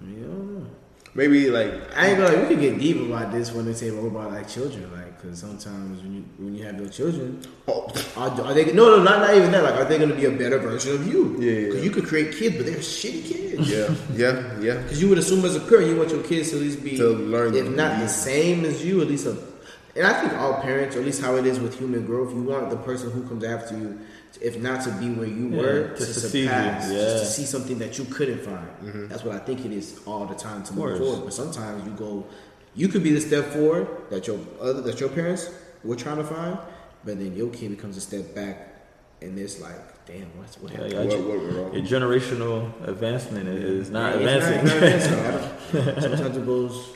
[0.02, 0.66] yeah, I don't know.
[1.14, 2.40] maybe like I ain't gonna.
[2.42, 5.38] We could get deep about this when they say what about like children, like because
[5.38, 8.72] sometimes when you when you have your children, oh, are, are they?
[8.72, 9.62] No, no, not not even that.
[9.62, 11.36] Like, are they gonna be a better version of you?
[11.38, 11.80] Yeah, yeah.
[11.82, 13.70] You could create kids, but they're shitty kids.
[13.70, 14.74] yeah, yeah, yeah.
[14.82, 16.96] Because you would assume as a parent, you want your kids to at least be,
[16.96, 19.36] To learn if not the- the same as you, at least a.
[19.96, 22.42] And I think all parents, or at least how it is with human growth, you
[22.42, 24.00] want the person who comes after you,
[24.42, 26.98] if not to be where you Yeah, were, to to surpass, yeah.
[26.98, 28.68] just to see something that you couldn't find.
[28.82, 29.08] Mm-hmm.
[29.08, 30.98] That's what I think it is all the time to move course.
[30.98, 31.24] forward.
[31.24, 32.26] But sometimes you go,
[32.74, 35.50] you could be the step forward that your other that your parents
[35.84, 36.58] were trying to find,
[37.04, 38.56] but then your kid becomes a step back,
[39.22, 39.76] and it's like,
[40.06, 40.92] damn, what's what Yeah, happened?
[40.92, 41.74] yeah, What, your- what wrong?
[41.74, 44.64] Your generational advancement is not Yeah, advancing.
[44.64, 46.00] not- not advancing.
[46.02, 46.88] Sometimes it goes,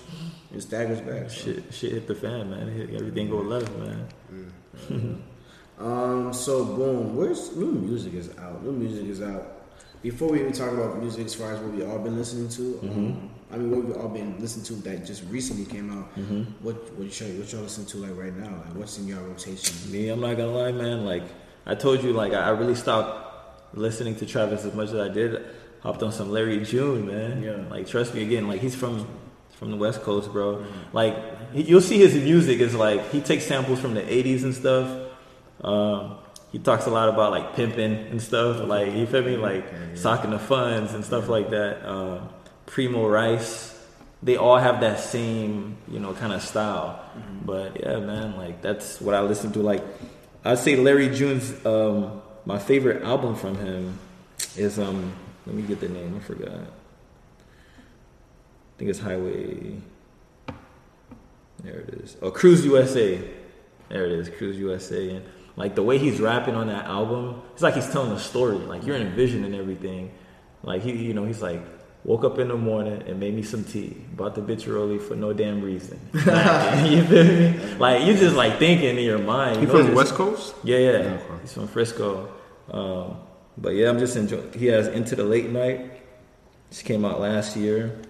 [0.54, 1.30] it staggers back.
[1.30, 1.36] so.
[1.52, 2.68] shit, shit hit the fan, man.
[2.68, 4.06] Hit, everything go left, man.
[4.32, 5.18] Mm.
[5.78, 6.32] Um.
[6.32, 7.16] So boom.
[7.16, 8.62] Where's new music is out?
[8.62, 9.54] New music is out.
[10.02, 12.78] Before we even talk about music, as far as what we all been listening to,
[12.88, 16.06] um, I mean, what we all been listening to that just recently came out.
[16.62, 18.62] What what y'all what y'all listen to like right now?
[18.64, 19.90] Like what's in your rotation?
[19.90, 21.04] Me, I'm not gonna lie, man.
[21.04, 21.24] Like
[21.66, 25.44] I told you, like I, really stopped listening to Travis as much as I did.
[25.80, 27.42] Hopped on some Larry June, man.
[27.42, 27.64] Yeah.
[27.70, 28.48] Like trust me again.
[28.48, 29.06] Like he's from
[29.50, 30.64] from the West Coast, bro.
[30.92, 31.16] Like
[31.54, 35.07] you'll see his music is like he takes samples from the '80s and stuff.
[35.62, 36.16] Um,
[36.52, 38.66] he talks a lot about like pimping and stuff.
[38.66, 41.84] Like you feel me, like socking the funds and stuff like that.
[41.86, 42.28] Um,
[42.66, 43.74] Primo Rice.
[44.20, 47.00] They all have that same, you know, kind of style.
[47.44, 49.60] But yeah, man, like that's what I listen to.
[49.60, 49.84] Like
[50.44, 53.98] I'd say Larry June's um, my favorite album from him
[54.56, 55.12] is um
[55.46, 56.50] let me get the name, I forgot.
[56.50, 56.64] I
[58.78, 59.80] think it's Highway
[61.62, 62.16] there it is.
[62.22, 63.20] Oh Cruise USA.
[63.88, 65.10] There it is, Cruise USA.
[65.10, 65.24] And
[65.58, 68.56] like the way he's rapping on that album, it's like he's telling a story.
[68.56, 70.12] Like you're envisioning everything.
[70.62, 71.60] Like he you know, he's like
[72.04, 73.96] Woke up in the morning and made me some tea.
[74.16, 75.98] Bought the bitch early for no damn reason.
[76.26, 77.74] Like, you feel me?
[77.74, 79.56] Like you just like thinking in your mind.
[79.56, 80.54] He you know, from just- West Coast?
[80.64, 80.88] yeah, yeah.
[80.88, 81.22] Okay.
[81.42, 82.32] He's from Frisco.
[82.70, 83.16] Um,
[83.58, 84.52] but yeah, I'm just enjoying.
[84.52, 86.00] He has Into the Late Night.
[86.70, 88.00] Just came out last year.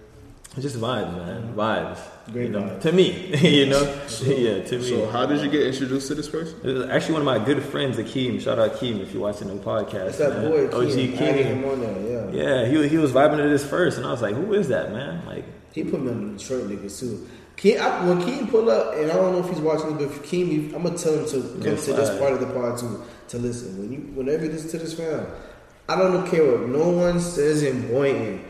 [0.52, 1.54] It's just vibes, man.
[1.54, 2.00] Vibes.
[2.32, 2.80] Great you know, vibes.
[2.80, 3.36] to me.
[3.58, 3.82] you know,
[4.24, 4.88] yeah, to me.
[4.88, 6.90] So how did you get introduced to this person?
[6.90, 8.40] Actually one of my good friends, Akeem.
[8.40, 10.16] Shout out Akeem if you're watching the podcast.
[10.16, 10.50] That's that man.
[10.50, 11.20] boy OG Keem.
[11.20, 11.72] I had Akeem.
[11.72, 12.32] on there.
[12.32, 12.64] Yeah.
[12.64, 14.92] Yeah, he, he was vibing to this first, and I was like, "Who is that
[14.92, 17.28] man?" Like, He put me on the Detroit niggas too.
[17.56, 20.22] Keem, I, when Keem pull up, and I don't know if he's watching but if
[20.22, 23.00] Keem, I'm gonna tell him to come Yes, to this part of the pod to
[23.28, 23.78] to listen.
[23.78, 25.26] When you, whenever you listen to this fam,
[25.88, 28.44] I don't care what no one says in Boynton,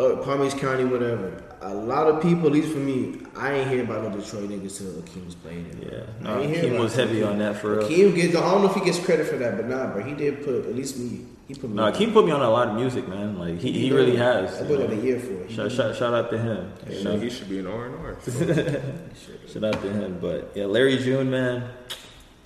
[0.00, 1.42] uh, Palm Beach County, whatever.
[1.60, 4.78] a lot of people, at least for me, I ain't hear about no Detroit niggas
[4.78, 5.92] till Akeem was playing it.
[5.92, 7.08] Yeah, I no, Akeem was it.
[7.08, 7.88] heavy on that for real.
[7.88, 10.14] Akeem gets, I don't know if he gets credit for that, but nah, bro, he
[10.14, 11.26] did put at least me.
[11.46, 11.76] He put me.
[11.76, 13.38] No, Akeem put me on a lot of music, man.
[13.38, 14.54] Like he, he really has.
[14.54, 14.86] I put know.
[14.86, 15.50] that a year for it.
[15.50, 16.72] Shout, shout, shout out to him.
[16.88, 17.18] You know?
[17.18, 18.16] he should be an R and R.
[19.52, 20.18] Shout out to him.
[20.20, 21.68] But yeah, Larry June, man,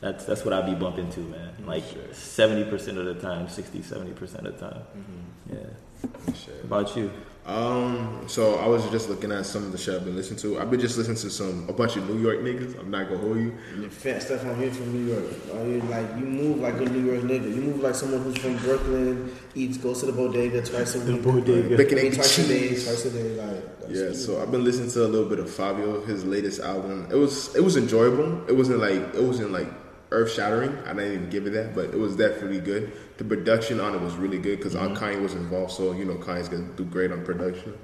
[0.01, 1.53] that's that's what I be bumping to, man.
[1.67, 4.83] Like seventy percent of the time, 60, 70 percent of the time.
[4.97, 5.55] Mm-hmm.
[5.55, 6.35] Yeah.
[6.35, 6.65] Shit.
[6.65, 7.11] About you?
[7.47, 10.59] Um, so I was just looking at some of the shit I've been listening to.
[10.59, 12.79] I've been just listening to some a bunch of New York niggas.
[12.81, 13.55] I'm not gonna hold you.
[13.75, 15.25] And the fat stuff on here from New York.
[15.55, 17.55] Are you like you move like a New York nigga?
[17.55, 21.23] You move like someone who's from Brooklyn, eats, goes to the bodega twice a week.
[21.23, 21.77] The bodega.
[21.77, 22.85] Bacon, I mean, egg, twice a day, cheese.
[22.87, 23.37] twice a day.
[23.43, 24.15] Like that's Yeah, it.
[24.15, 27.09] so I've been listening to a little bit of Fivio, his latest album.
[27.11, 28.43] It was it was enjoyable.
[28.49, 29.69] It wasn't like it wasn't like
[30.15, 30.77] earth shattering.
[30.87, 32.93] I didn't even give it that, but it was definitely good.
[33.19, 36.49] The production on it was really good because Kanye was involved, so you know Kanye's
[36.49, 37.77] gonna do great on production.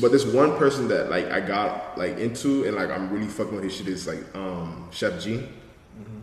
[0.00, 3.54] But this one person that like I got like into and like I'm really fucking
[3.54, 5.46] with his shit is like um Sheff G.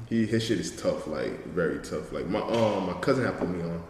[0.09, 2.11] He his shit is tough, like very tough.
[2.11, 3.83] Like my um my cousin had put me on.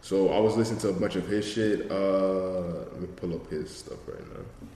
[0.00, 1.90] So I was listening to a bunch of his shit.
[1.90, 4.67] Uh let me pull up his stuff right now.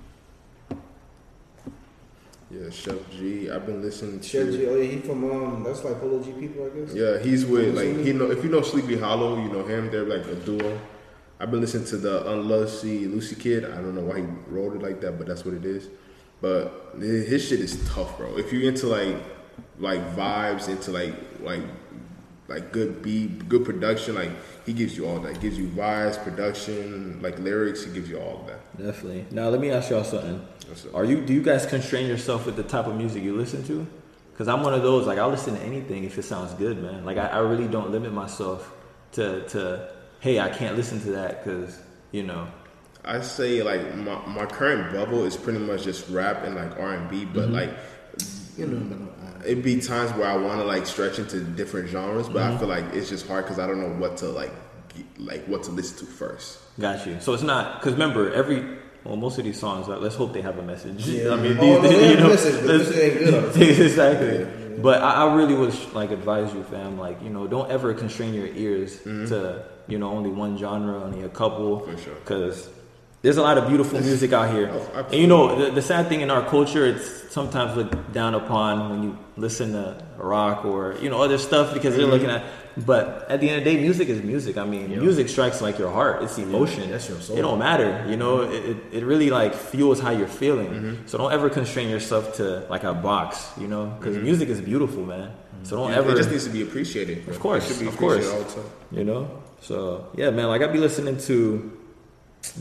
[2.52, 3.50] Yeah, Sheff G.
[3.50, 6.32] I've been listening to Sheff G, oh yeah, he from um, that's like Polo G
[6.32, 6.94] people, I guess.
[6.94, 9.90] yeah, he's with like he know if you know Sleepy Hallow, you know him.
[9.90, 10.78] They're like a duo.
[11.40, 13.64] I've been listening to the Unlucky Lucy Kid.
[13.64, 15.88] I don't know why he wrote it like that, but that's what it is.
[16.42, 18.36] But his shit is tough, bro.
[18.36, 19.16] If you're into like
[19.78, 21.62] like vibes, into like like
[22.48, 24.30] like good beat, good production, like
[24.66, 25.40] he gives you all that.
[25.40, 27.84] Gives you vibes, production, like lyrics.
[27.84, 28.76] He gives you all of that.
[28.76, 29.24] Definitely.
[29.30, 30.46] Now let me ask y'all something.
[30.94, 33.86] Are you do you guys constrain yourself with the type of music you listen to?
[34.32, 37.04] Because I'm one of those like I'll listen to anything if it sounds good, man.
[37.04, 38.72] Like I, I really don't limit myself
[39.12, 41.78] to to hey I can't listen to that because
[42.12, 42.46] you know
[43.04, 46.94] I say like my, my current bubble is pretty much just rap and like R
[46.94, 47.70] and B, but like
[48.56, 49.08] You know,
[49.44, 52.54] it'd be times where I want to like stretch into different genres, but Mm-hmm.
[52.54, 54.52] I feel like it's just hard because I don't know what to like,
[55.18, 56.58] like what to listen to first.
[56.78, 57.18] got you.
[57.20, 58.62] So it's not because remember every
[59.04, 61.06] well most of these songs like, let's hope they have a message.
[61.06, 61.30] Yeah.
[61.32, 64.62] I mean these, Oh, they you know message, but ain't good exactly.
[64.80, 66.98] But I, I really would like advise you, fam.
[66.98, 69.26] Like you know, don't ever constrain your ears mm-hmm.
[69.26, 71.80] to you know only one genre, only a couple.
[71.80, 72.14] For sure.
[72.14, 72.68] Because
[73.22, 76.08] there's a lot of beautiful music out here, Oh, and you know the, the sad
[76.08, 80.96] thing in our culture, it's sometimes looked down upon when you listen to rock or
[81.00, 82.12] you know other stuff because they're mm-hmm.
[82.12, 82.44] looking at.
[82.76, 84.56] But at the end of the day, music is music.
[84.56, 86.22] I mean, music strikes like your heart.
[86.22, 86.90] It's emotion.
[86.90, 87.36] that's your soul.
[87.36, 88.04] It don't matter.
[88.08, 90.68] You know, it, it, it really like fuels how you're feeling.
[90.68, 91.06] Mm-hmm.
[91.06, 93.50] So don't ever constrain yourself to like a box.
[93.58, 94.24] You know, because mm-hmm.
[94.24, 95.28] music is beautiful, man.
[95.28, 95.64] Mm-hmm.
[95.64, 96.12] So don't It- ever.
[96.12, 97.24] it just needs to be appreciated.
[97.24, 97.34] bro.
[97.34, 98.24] Of course, it should be of course.
[98.26, 98.98] appreciated all the time.
[98.98, 99.42] you know.
[99.60, 100.46] So yeah, man.
[100.48, 101.78] Like I be listening to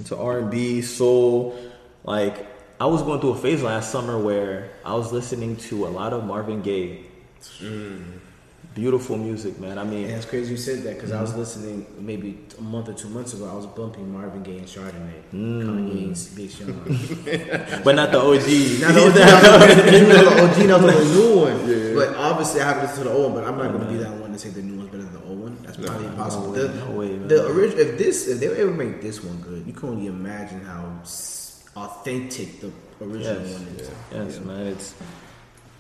[0.06, 1.58] to R and B, soul.
[2.04, 2.48] Like
[2.82, 6.14] I was going through a phase last summer where I was listening to a lot
[6.14, 7.06] of Marvin Gaye.
[7.60, 8.20] Mm.
[8.74, 9.78] Beautiful music, man.
[9.78, 11.40] I mean, And it's crazy you said that because I was mm-hmm.
[11.40, 13.50] listening maybe a month or two months ago.
[13.50, 15.64] I was bumping Marvin Gaye and Chardonnay, mm.
[15.64, 16.72] Kanye's Big Sean.
[17.84, 18.80] but not the OG.
[18.80, 21.96] Now the OG, know the OG, not the new one.
[21.96, 23.44] But obviously, I have to listen to the old one.
[23.44, 25.14] But I'm not going to be that one to say the new one's better than
[25.14, 25.58] the old one.
[25.64, 26.52] That's probably impossible.
[26.52, 27.18] way, the, no way.
[27.18, 30.62] The original, if this, if they ever make this one good, you can only imagine
[30.62, 31.02] how
[31.76, 33.92] authentic the original Yes, one is.
[34.14, 34.68] yes, man.
[34.68, 34.96] It's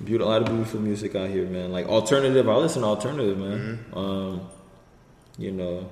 [0.06, 0.28] beautiful.
[0.28, 1.72] A lot of beautiful music out here, man.
[1.72, 2.48] Like alternative.
[2.50, 3.86] I listen to alternative, man.
[3.94, 4.42] Um,
[5.38, 5.90] you know,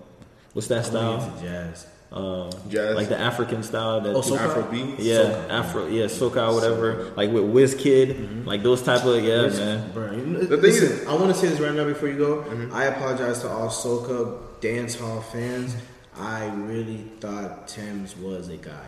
[0.54, 1.24] what's that I'm style?
[1.24, 1.88] into jazz.
[2.12, 2.96] Um, Jazz.
[2.96, 4.02] like the African style.
[4.02, 4.40] That Oh, soca?
[4.52, 4.96] Afrobeat.
[4.98, 5.50] yeah, soca.
[5.50, 7.12] Afro, yeah, soca, whatever.
[7.16, 9.92] Like with Wizkid, like those type of yeah, man.
[9.92, 12.10] Bro, you know, The thing listen, is- I want to say this right now before
[12.10, 12.44] you go.
[12.74, 15.76] I apologize to all soca dance hall fans.
[16.18, 18.88] I really thought Tems was a guy.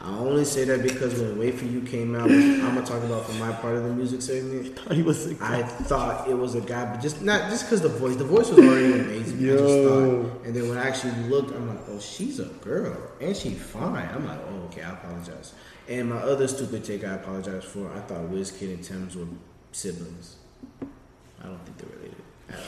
[0.00, 3.26] I only say that because when Wait for You came out, I'm gonna talk about
[3.26, 4.78] from my part of the music segment.
[4.92, 5.40] He was.
[5.40, 8.14] I thought it was a guy, but just not just because the voice.
[8.14, 9.38] The voice was already amazing.
[9.38, 12.96] I just thought, and then when I actually looked, I'm like, oh, she's a girl
[13.20, 14.08] and she fine.
[14.14, 15.52] I'm like, oh, okay, I apologize.
[15.88, 17.90] And my other stupid take, I apologize for.
[17.92, 19.26] I thought Wizkid and Tems were
[19.72, 20.36] siblings.
[20.80, 22.22] I don't think they're related.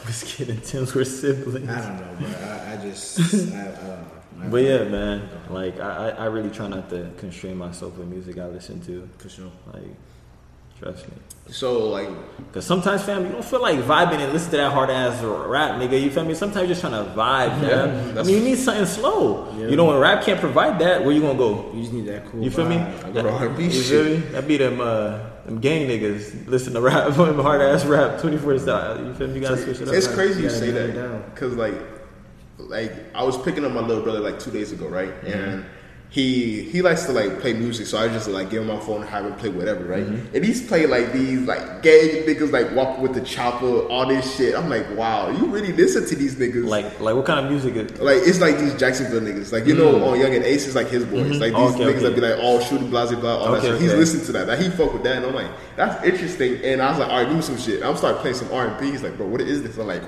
[0.05, 1.69] Wizkid and Tems were siblings.
[1.69, 3.19] I don't know, but I, I just,
[3.55, 4.20] I, I don't know.
[4.49, 5.29] But yeah, man.
[5.51, 9.09] Like I, I really try not to constrain myself with music I listen to.
[9.19, 9.51] for sure.
[9.73, 9.83] Like,
[10.79, 11.15] trust me.
[11.49, 12.09] So like,
[12.53, 15.81] Cause sometimes, fam, you don't feel like vibing and listen to that hard ass rap,
[15.81, 16.01] nigga.
[16.01, 16.35] You feel me?
[16.35, 17.63] Sometimes you're just trying to vibe,
[18.15, 18.21] Yeah.
[18.21, 19.53] I mean, you need something slow.
[19.59, 19.67] Yeah.
[19.67, 21.73] You know, when rap can't provide that, where you gonna go?
[21.75, 22.43] You just need that cool.
[22.43, 22.77] You feel me?
[22.77, 23.05] vibe.
[23.05, 23.85] I go to R&B You shit.
[23.87, 24.17] feel me?
[24.33, 28.57] That be them, uh, them gang niggas listen to rap, hard ass rap, twenty four
[28.59, 29.05] style.
[29.05, 29.35] You feel me?
[29.35, 29.95] You gotta switch it up.
[29.95, 31.75] it's crazy you gotta say that because like,
[32.69, 35.11] like I was picking up my little brother like two days ago, right?
[35.23, 35.27] Mm-hmm.
[35.51, 35.65] And
[36.13, 39.03] he he likes to like play music, so I just like give him my phone
[39.03, 40.03] and have him play whatever, right?
[40.05, 40.35] Mm-hmm.
[40.35, 44.37] And he's playing like these like gay niggas like walking with the chopper, all this
[44.37, 44.57] shit.
[44.57, 46.67] I'm like, wow, you really listen to these niggas?
[46.67, 47.77] Like like what kind of music?
[47.77, 50.89] Is, Like it's like these Jacksonville niggas, like you know, on Yungeen Ace is like
[50.89, 51.75] his boys, like these Mm.
[51.75, 52.01] Okay, niggas okay.
[52.09, 53.81] that be like all shooting blah blah blah, all that Okay, shit.
[53.83, 56.57] He's listening to that, like he fuck with that, and I'm like, that's interesting.
[56.65, 57.85] And I was like, all right, give me some shit.
[57.85, 58.91] I'm start playing some R and B.
[58.91, 59.79] He's like, bro, what is this?
[59.79, 60.03] I'm like,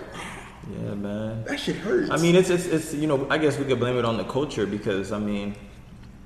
[0.71, 1.45] yeah, man.
[1.45, 2.11] that shit hurts.
[2.11, 4.25] I mean, it's, it's it's you know, I guess we could blame it on the
[4.25, 5.55] culture because I mean,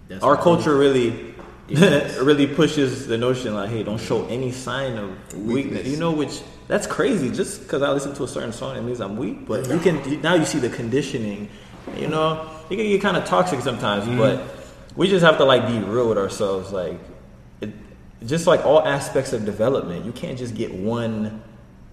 [0.08, 1.34] That's our what- culture really
[1.68, 5.54] really pushes the notion like, hey, don't show any sign of weakness.
[5.54, 5.86] Weakness.
[5.88, 7.30] You know, which that's crazy.
[7.30, 9.46] Just because I listen to a certain song, it means I'm weak.
[9.46, 11.48] But you can now you see the conditioning.
[11.96, 14.04] You know, it can get kind of toxic sometimes.
[14.04, 14.18] Mm-hmm.
[14.18, 14.42] But
[14.96, 16.72] we just have to like be real with ourselves.
[16.72, 17.00] Like,
[17.60, 17.70] it,
[18.24, 21.42] just like all aspects of development, you can't just get one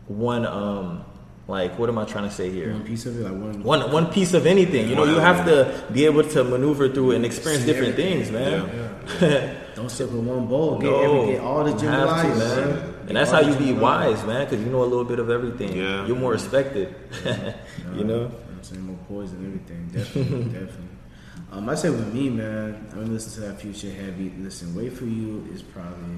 [0.08, 1.06] one um
[1.48, 2.72] like what am I trying to say here?
[2.72, 3.64] One piece of it, like one.
[3.64, 4.90] one one piece of anything.
[4.90, 8.70] You know, you have to be able to maneuver through and experience different things, man.
[9.76, 10.78] Don't stick with one bowl.
[10.78, 12.70] Get, No, every, get all the you gym have to, man.
[12.70, 12.94] man.
[13.08, 15.76] And that's how you be wise, man, because you know a little bit of everything.
[15.76, 16.06] Yeah.
[16.08, 16.96] You're more respected.
[17.96, 18.32] you know.
[18.50, 19.88] I'm saying more poison, everything.
[19.92, 20.88] Definitely, definitely.
[21.52, 22.88] Um, I say with me, man.
[22.92, 24.32] I'm gonna listen to that future heavy.
[24.40, 26.16] Listen, wait for you is probably.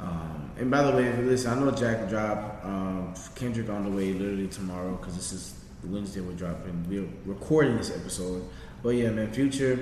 [0.00, 3.84] Um, and by the way, if you listen, I know Jack drop um, Kendrick on
[3.84, 6.20] the way literally tomorrow because this is Wednesday.
[6.20, 6.86] We're dropping.
[6.88, 8.44] We're recording this episode.
[8.82, 9.78] But yeah, man, future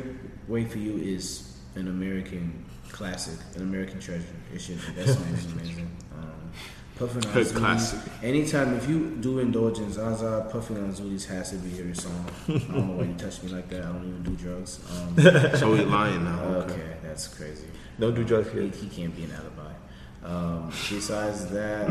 [0.49, 4.25] wait for you is an American classic, an American treasure.
[4.55, 4.93] It should be.
[5.03, 5.91] That song is amazing.
[6.15, 6.31] Um,
[6.97, 7.57] Puffin on Good Zooties.
[7.57, 8.01] classic.
[8.23, 12.27] Anytime if you do indulgence, Zaza Puffin on Zooties has to be your song.
[12.49, 13.83] I don't know why you touch me like that.
[13.83, 14.79] I don't even do drugs.
[14.91, 16.41] Um, So we lying now.
[16.69, 17.67] okay, that's crazy.
[17.99, 19.62] Don't do drugs, He, he can't be an alibi.
[20.25, 21.89] Um, besides that,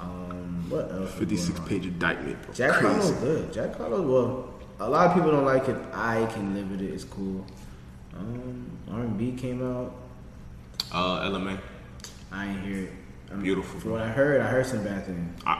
[0.00, 1.12] um, what else?
[1.14, 2.40] 56 page indictment.
[2.42, 2.54] Bro.
[2.54, 2.86] Jack Crazy.
[2.86, 3.52] Harlow's good.
[3.52, 5.76] Jack Harlow, well, a lot of people don't like it.
[5.92, 6.92] I can live with it.
[6.92, 7.44] It's cool.
[8.16, 9.92] Um, R&B came out.
[10.92, 11.58] Uh, Ella Mai.
[12.30, 12.92] I ain't hear it.
[13.30, 15.42] I mean, Beautiful, From what I heard, I heard some bad things.
[15.44, 15.50] I,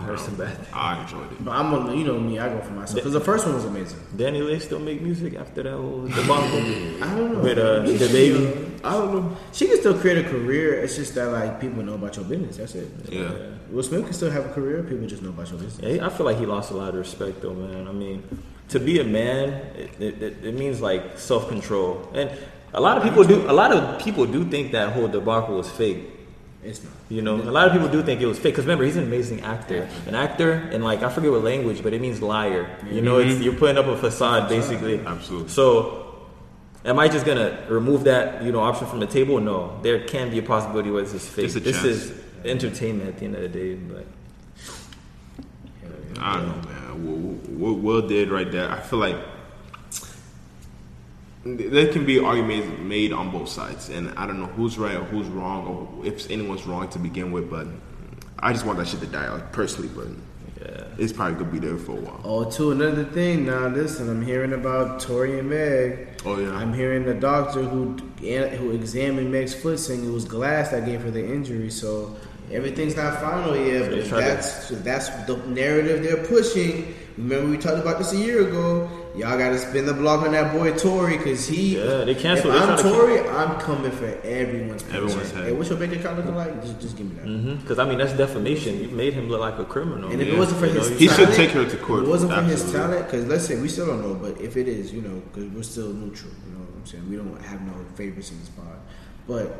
[0.00, 0.68] I, Heard some bad things.
[0.72, 1.44] I enjoyed it.
[1.44, 3.64] But I'm, a, you know me, I go for myself because the first one was
[3.66, 3.98] amazing.
[4.16, 6.36] DaniLeigh still make music after that whole debacle
[7.02, 7.38] I don't know.
[7.40, 8.67] with uh, DaBaby.
[8.84, 9.36] I don't know.
[9.52, 10.74] She can still create a career.
[10.82, 12.56] It's just that like people know about your business.
[12.56, 12.88] That's it.
[13.08, 13.32] Yeah.
[13.70, 14.82] Will Smith can still have a career.
[14.82, 15.96] People just know about your business.
[15.96, 17.86] Yeah, I feel like he lost a lot of respect, though, man.
[17.86, 18.22] I mean,
[18.68, 22.30] to be a man, it, it, it- it means like self control, and
[22.72, 23.50] a lot of people do.
[23.50, 26.10] A lot of people do think that whole debacle was fake.
[26.62, 26.92] It's not.
[27.08, 28.52] You know, a lot of people do think it was fake.
[28.54, 29.88] Because remember, he's an amazing actor.
[30.06, 32.68] An actor, and like I forget what language, but it means liar.
[32.90, 33.42] You know, it's, mm-hmm.
[33.42, 35.00] you're putting up a facade, basically.
[35.00, 35.48] Absolutely.
[35.48, 36.07] So,
[36.88, 39.40] am I just gonna remove that you know option from the table?
[39.40, 41.54] No, there can be a possibility where this is fake.
[41.54, 41.84] A This chance.
[41.86, 42.12] is
[42.44, 44.06] entertainment at the end of the day, but.
[46.20, 47.06] I don't know, man.
[47.06, 49.14] What, what Will did right there, I feel like
[51.44, 55.04] there can be arguments made on both sides, and I don't know who's right or
[55.04, 57.48] who's wrong, or if anyone's wrong to begin with.
[57.48, 57.68] But
[58.40, 59.88] I just want that shit to die out personally.
[59.94, 60.08] But
[60.60, 60.84] Yeah.
[60.98, 62.20] it's probably gonna be there for a while.
[62.24, 63.46] Oh, to another thing.
[63.46, 66.07] Now listen, I'm hearing about Tory and Meg.
[66.24, 70.24] Oh yeah, I'm hearing the doctor who eh, who examined Meg's foot saying it was
[70.24, 71.70] glass that gave her the injury.
[71.70, 72.16] So
[72.52, 73.90] everything's not final yet.
[73.90, 76.94] But tried to- that's the narrative they're pushing.
[77.16, 78.88] Remember we talked about this a year ago.
[79.18, 81.76] Y'all got to spin the block on that boy Tory because he.
[81.76, 84.82] Yeah, they canceled- If they I'm tried to- Tory, I'm coming for everyone's.
[84.84, 84.96] paycheck.
[85.02, 85.44] Everyone's head.
[85.46, 86.62] Hey, what's your bank account looking like?
[86.62, 87.26] Just, just give me that.
[87.26, 87.54] Mm-hmm.
[87.56, 88.80] Because I mean, that's defamation.
[88.80, 90.10] You made him look like a criminal.
[90.12, 90.34] And if Yeah.
[90.34, 92.32] it wasn't for You know, his He should take her to court If it wasn't
[92.32, 95.02] for his talent, because let's say we still don't know, but if it is, you
[95.02, 97.10] know, because we're still neutral, you know what I'm saying?
[97.10, 98.66] We don't have no favorites in this pod.
[99.26, 99.56] But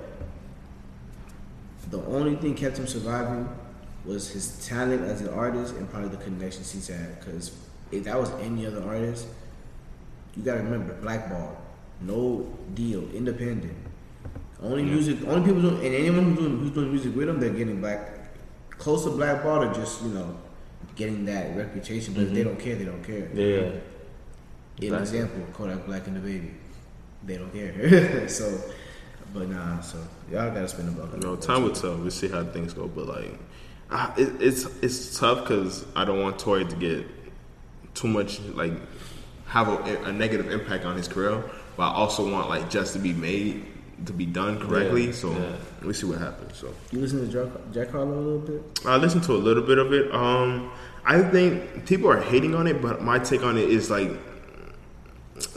[1.90, 3.48] the only thing kept him surviving
[4.04, 7.18] was his talent as an artist and probably the connections he's had.
[7.18, 7.50] Because
[7.90, 9.26] if that was any other artist,
[10.38, 11.60] you got to remember, blackball,
[12.00, 13.76] no deal, independent.
[14.62, 17.50] Only music, only people doing, and anyone who's doing, who's doing music with them, they're
[17.50, 18.30] getting black,
[18.70, 20.36] close to blackball or just you know,
[20.96, 22.14] getting that reputation.
[22.14, 22.48] But if they mm-hmm.
[22.50, 23.28] don't care, they don't care.
[23.34, 23.70] yeah.
[24.80, 25.18] An Exactly.
[25.18, 26.52] example, Kodak Black and DaBaby,
[27.24, 28.28] they don't care.
[28.28, 28.60] so,
[29.34, 29.98] but nah, so
[30.30, 31.12] y'all gotta spend a buck.
[31.14, 31.96] You know, time will tell.
[31.96, 32.86] We'll see how things go.
[32.86, 33.38] But like,
[33.90, 37.04] I, it, it's it's tough because I don't want Tory to get
[37.94, 38.72] too much like
[39.48, 41.42] have a, a negative impact on his career,
[41.76, 43.64] but I also want like just to be made
[44.06, 45.06] to be done correctly.
[45.06, 45.56] Yeah, so yeah.
[45.82, 46.56] we see what happens.
[46.56, 48.80] So You listen to Jack, Jack Harlow a little bit.
[48.86, 50.12] I listened to a little bit of it.
[50.14, 50.70] Um,
[51.04, 54.10] I think people are hating on it, but my take on it is like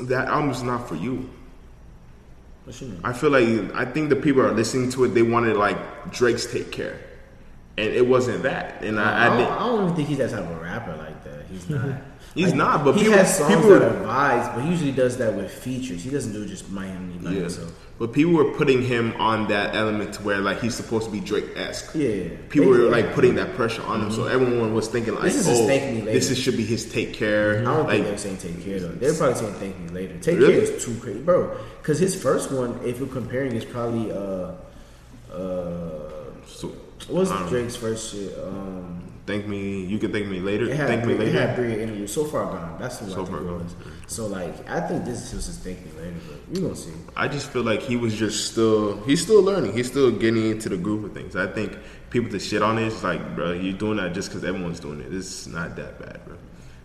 [0.01, 1.29] that album's not for you.
[2.63, 3.01] What you mean?
[3.03, 5.09] I feel like I think the people are listening to it.
[5.09, 6.99] They wanted like Drake's take care,
[7.77, 8.83] and it wasn't that.
[8.83, 10.59] And I, I, I, did, don't, I don't even think he's that type of a
[10.59, 11.45] rapper like that.
[11.47, 12.01] He's he's not.
[12.33, 14.91] He's not, but he people- has songs people that were- are vibes, but he usually
[14.93, 16.01] does that with features.
[16.01, 17.39] He doesn't do just Miami by Yeah.
[17.41, 17.71] himself.
[17.99, 21.19] But people were putting him on that element to where like he's supposed to be
[21.19, 21.91] Drake esque.
[21.93, 22.29] Yeah.
[22.49, 22.89] People were Yeah.
[22.91, 25.93] like putting that pressure on him, so everyone was thinking like, This is "Oh, thank
[25.93, 28.37] me later." this is, should be his take care." I don't like, think they're saying
[28.37, 28.87] take care though.
[28.99, 30.13] They're probably saying thank me later.
[30.21, 30.53] Take Really?
[30.53, 31.51] care is too crazy, bro.
[31.81, 34.51] Because his first one, if you're comparing, is probably uh
[35.35, 35.89] uh
[36.47, 36.71] so,
[37.09, 37.49] what's I don't know.
[37.49, 38.37] Drake's first shit?
[38.43, 39.85] Um, Thank me.
[39.85, 40.65] You can thank me later.
[40.69, 41.39] it had thank me three, it later.
[41.47, 42.11] had three interviews.
[42.13, 42.77] So far gone.
[42.79, 43.63] That's what So I think Far it Gone.
[43.63, 43.75] was.
[44.07, 46.91] So like, I think this is just thank me later, but we gonna see.
[47.15, 49.73] I just feel like he was just still he's still learning.
[49.73, 51.35] He's still getting into the groove of things.
[51.35, 51.77] I think
[52.09, 52.83] people to shit on it.
[52.83, 55.13] it is like, bro, you're doing that just because everyone's doing it.
[55.13, 56.35] It's not that bad, bro.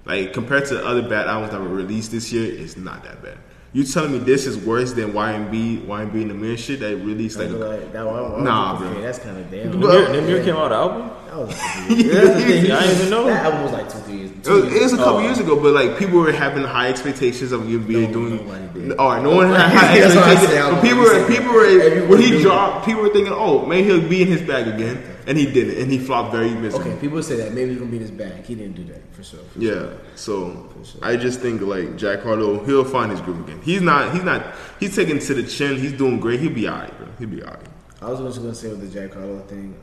[0.04, 3.38] Like compared to other bad albums that were released this year, it's not that bad.
[3.72, 7.36] You telling me this is worse than YMB, YMB and the Mirror shit that released
[7.36, 8.44] I like feel like that one.
[8.44, 9.02] Nah, okay, bro.
[9.02, 9.72] That's kind of damn.
[9.72, 11.10] Namir, Namir came out an album.
[11.36, 11.56] That was.
[11.58, 12.70] That's the thing.
[12.72, 13.24] I didn't even know.
[13.26, 14.30] That album was like two, three years.
[14.30, 15.20] It was, years it was a couple Oh.
[15.20, 18.36] years ago, but like people were having high expectations of you being No, doing.
[18.36, 18.96] nobody did.
[18.98, 20.52] All right, no one had high That's what I expectations.
[20.52, 22.42] said, But was people gonna were people were when he knew.
[22.42, 25.78] dropped, people were thinking, oh, maybe he'll be in his bag again, and he didn't,
[25.82, 26.92] and he flopped very miserably.
[26.92, 28.44] Okay, people say that maybe he's gonna be in his bag.
[28.44, 29.40] He didn't do that for sure.
[29.52, 29.92] for Yeah, sure.
[30.14, 31.00] so sure.
[31.02, 33.60] I just think like Jack Harlow, he'll find his groove again.
[33.62, 35.76] He's not, he's not, he's taking to the chin.
[35.76, 36.40] He's doing great.
[36.40, 37.08] He'll be alright, bro.
[37.18, 37.58] He'll be alright.
[38.00, 39.74] I was just gonna say with the Jack Harlow thing.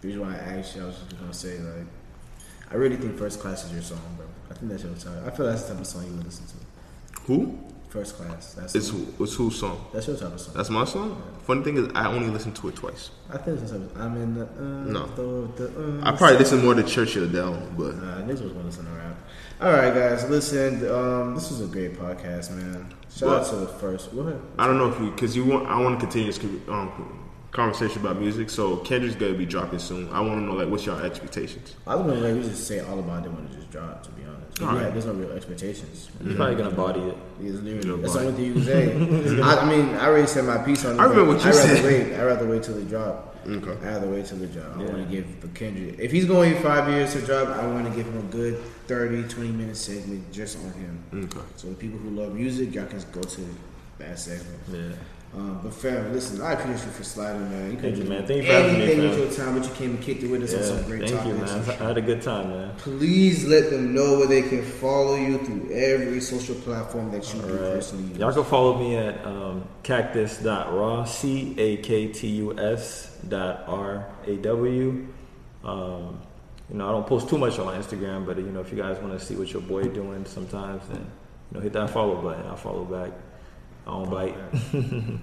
[0.00, 1.86] The reason why I asked you, I was just gonna say like,
[2.70, 4.26] I really think First Class is your song, bro.
[4.50, 5.26] I think that's your type.
[5.26, 7.20] I feel that's the type of song you would listen to.
[7.22, 7.58] Who?
[7.88, 8.54] First Class.
[8.54, 9.06] That's It's who?
[9.18, 9.84] It's whose song?
[9.92, 10.54] that's your type of song.
[10.56, 11.20] That's my song.
[11.42, 13.10] Funny thing is, I only listened to it twice.
[13.28, 14.44] I think it's the type of, I'm in the.
[14.44, 15.06] Uh, No.
[15.08, 18.64] The, the, uh, I probably listen more to Churchill Adele, but Nah, niggas was gonna
[18.64, 19.16] listen to rap.
[19.60, 20.88] All right, guys, listen.
[20.88, 22.94] Um, this was a great podcast, man.
[23.14, 24.12] Shout out to the first.
[24.12, 24.40] Ahead.
[24.58, 25.66] I don't know if you because you want.
[25.68, 27.19] I want to continue this um,
[27.52, 28.50] conversation about music.
[28.50, 30.08] So Kendrick's gonna be dropping soon.
[30.10, 31.74] I want to know like what's your expectations.
[31.86, 34.04] I was gonna let you just say all about it when it just dropped.
[34.04, 34.92] To be honest, All yeah, right.
[34.92, 36.10] there's no real expectations.
[36.22, 37.16] He's probably gonna body it.
[37.40, 38.28] It's literally, Your that's the body.
[38.28, 39.42] only thing you can say.
[39.42, 41.00] I, I mean, I already said my piece on it.
[41.00, 41.84] I remember what you I'd rather said.
[41.84, 43.26] Wait, I'd rather wait till it drop.
[43.48, 43.70] Okay.
[43.70, 44.76] I'd rather wait till it drop.
[44.76, 44.88] I Yeah.
[44.90, 45.98] want to give the Kendrick.
[45.98, 49.24] If he's going five years to drop, I want to give him a good 30,
[49.28, 51.02] 20 minute segment just on him.
[51.24, 51.40] Okay.
[51.56, 53.40] So the people who love music, y'all can go to
[53.98, 54.58] that segment.
[54.70, 54.92] Yeah.
[55.32, 57.70] Um, but fam, listen, I appreciate you for sliding, man.
[57.70, 58.26] You Thank you, man.
[58.26, 59.10] Thank you for having me, fam.
[59.10, 60.66] with your time, but you came and kicked it with us on Yeah.
[60.66, 61.48] some great Thank you, man.
[61.68, 62.74] I had a good time, man.
[62.78, 67.40] Please let them know where they can follow you through every social platform that you
[67.42, 67.60] All do right.
[67.74, 68.08] personally.
[68.08, 68.18] use.
[68.18, 74.06] Y'all can follow me at um, caktus.raw, C A K T U S dot R
[74.26, 75.06] A W.
[75.64, 76.20] Um,
[76.70, 78.76] you know, I don't post too much on my Instagram, but you know, if you
[78.78, 80.98] guys want to see what your boy doing sometimes, then
[81.52, 82.46] you know, hit that follow button.
[82.46, 83.12] I'll follow back.
[83.86, 84.36] I don't bite.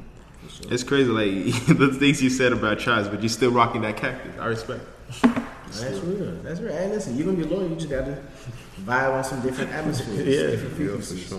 [0.70, 4.32] It's crazy, like the things you said about Chaz, but you're still rocking that cactus.
[4.40, 4.82] I respect.
[5.22, 6.32] That's real.
[6.42, 6.72] That's real.
[6.72, 7.68] Hey, listen, you're gonna be loyal.
[7.70, 8.18] You just gotta
[8.86, 10.52] vibe on some different atmospheres, Yeah.
[10.52, 11.34] different frequencies.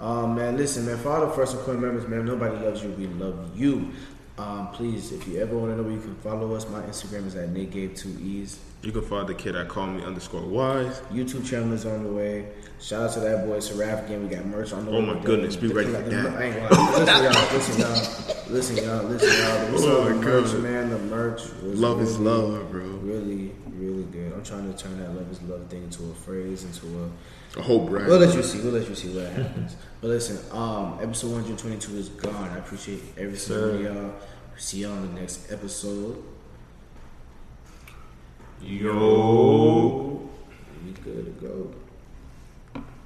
[0.00, 0.98] Um, man, listen, man.
[0.98, 2.90] For all the first and core members, man, nobody loves you.
[2.90, 3.92] We love you.
[4.38, 7.26] Um, please, if you ever want to know where you can follow us, my Instagram
[7.26, 8.58] is at Nick Gave Two E's.
[8.82, 11.00] You can follow the kid I call me underscore wise.
[11.12, 12.48] YouTube channel is on the way.
[12.82, 14.28] Shout out to that boy Seraph again.
[14.28, 14.90] We got merch on the.
[14.90, 16.26] Oh my goodness, be The- ready the- for that.
[16.36, 17.52] I ain't gonna.
[17.52, 18.42] Listen, y'all.
[18.50, 18.76] Listen, y'all.
[18.76, 19.04] Listen, y'all.
[19.04, 19.70] Listen, y'all.
[19.70, 20.90] We Oh the merch, man.
[20.90, 21.42] The merch.
[21.62, 22.82] Was Love is love, bro.
[22.82, 24.32] Really, really good.
[24.32, 27.08] I'm trying to turn that love is love thing into a phrase, into a.
[27.60, 28.06] A whole brand.
[28.08, 28.60] We'll let you see.
[28.62, 29.76] We'll let you see what happens.
[30.00, 32.48] but listen, um, episode 122 is gone.
[32.50, 34.14] I appreciate every single one of y'all.
[34.56, 36.20] See y'all on the next episode.
[38.60, 40.28] Yo.
[40.84, 41.74] We good to go.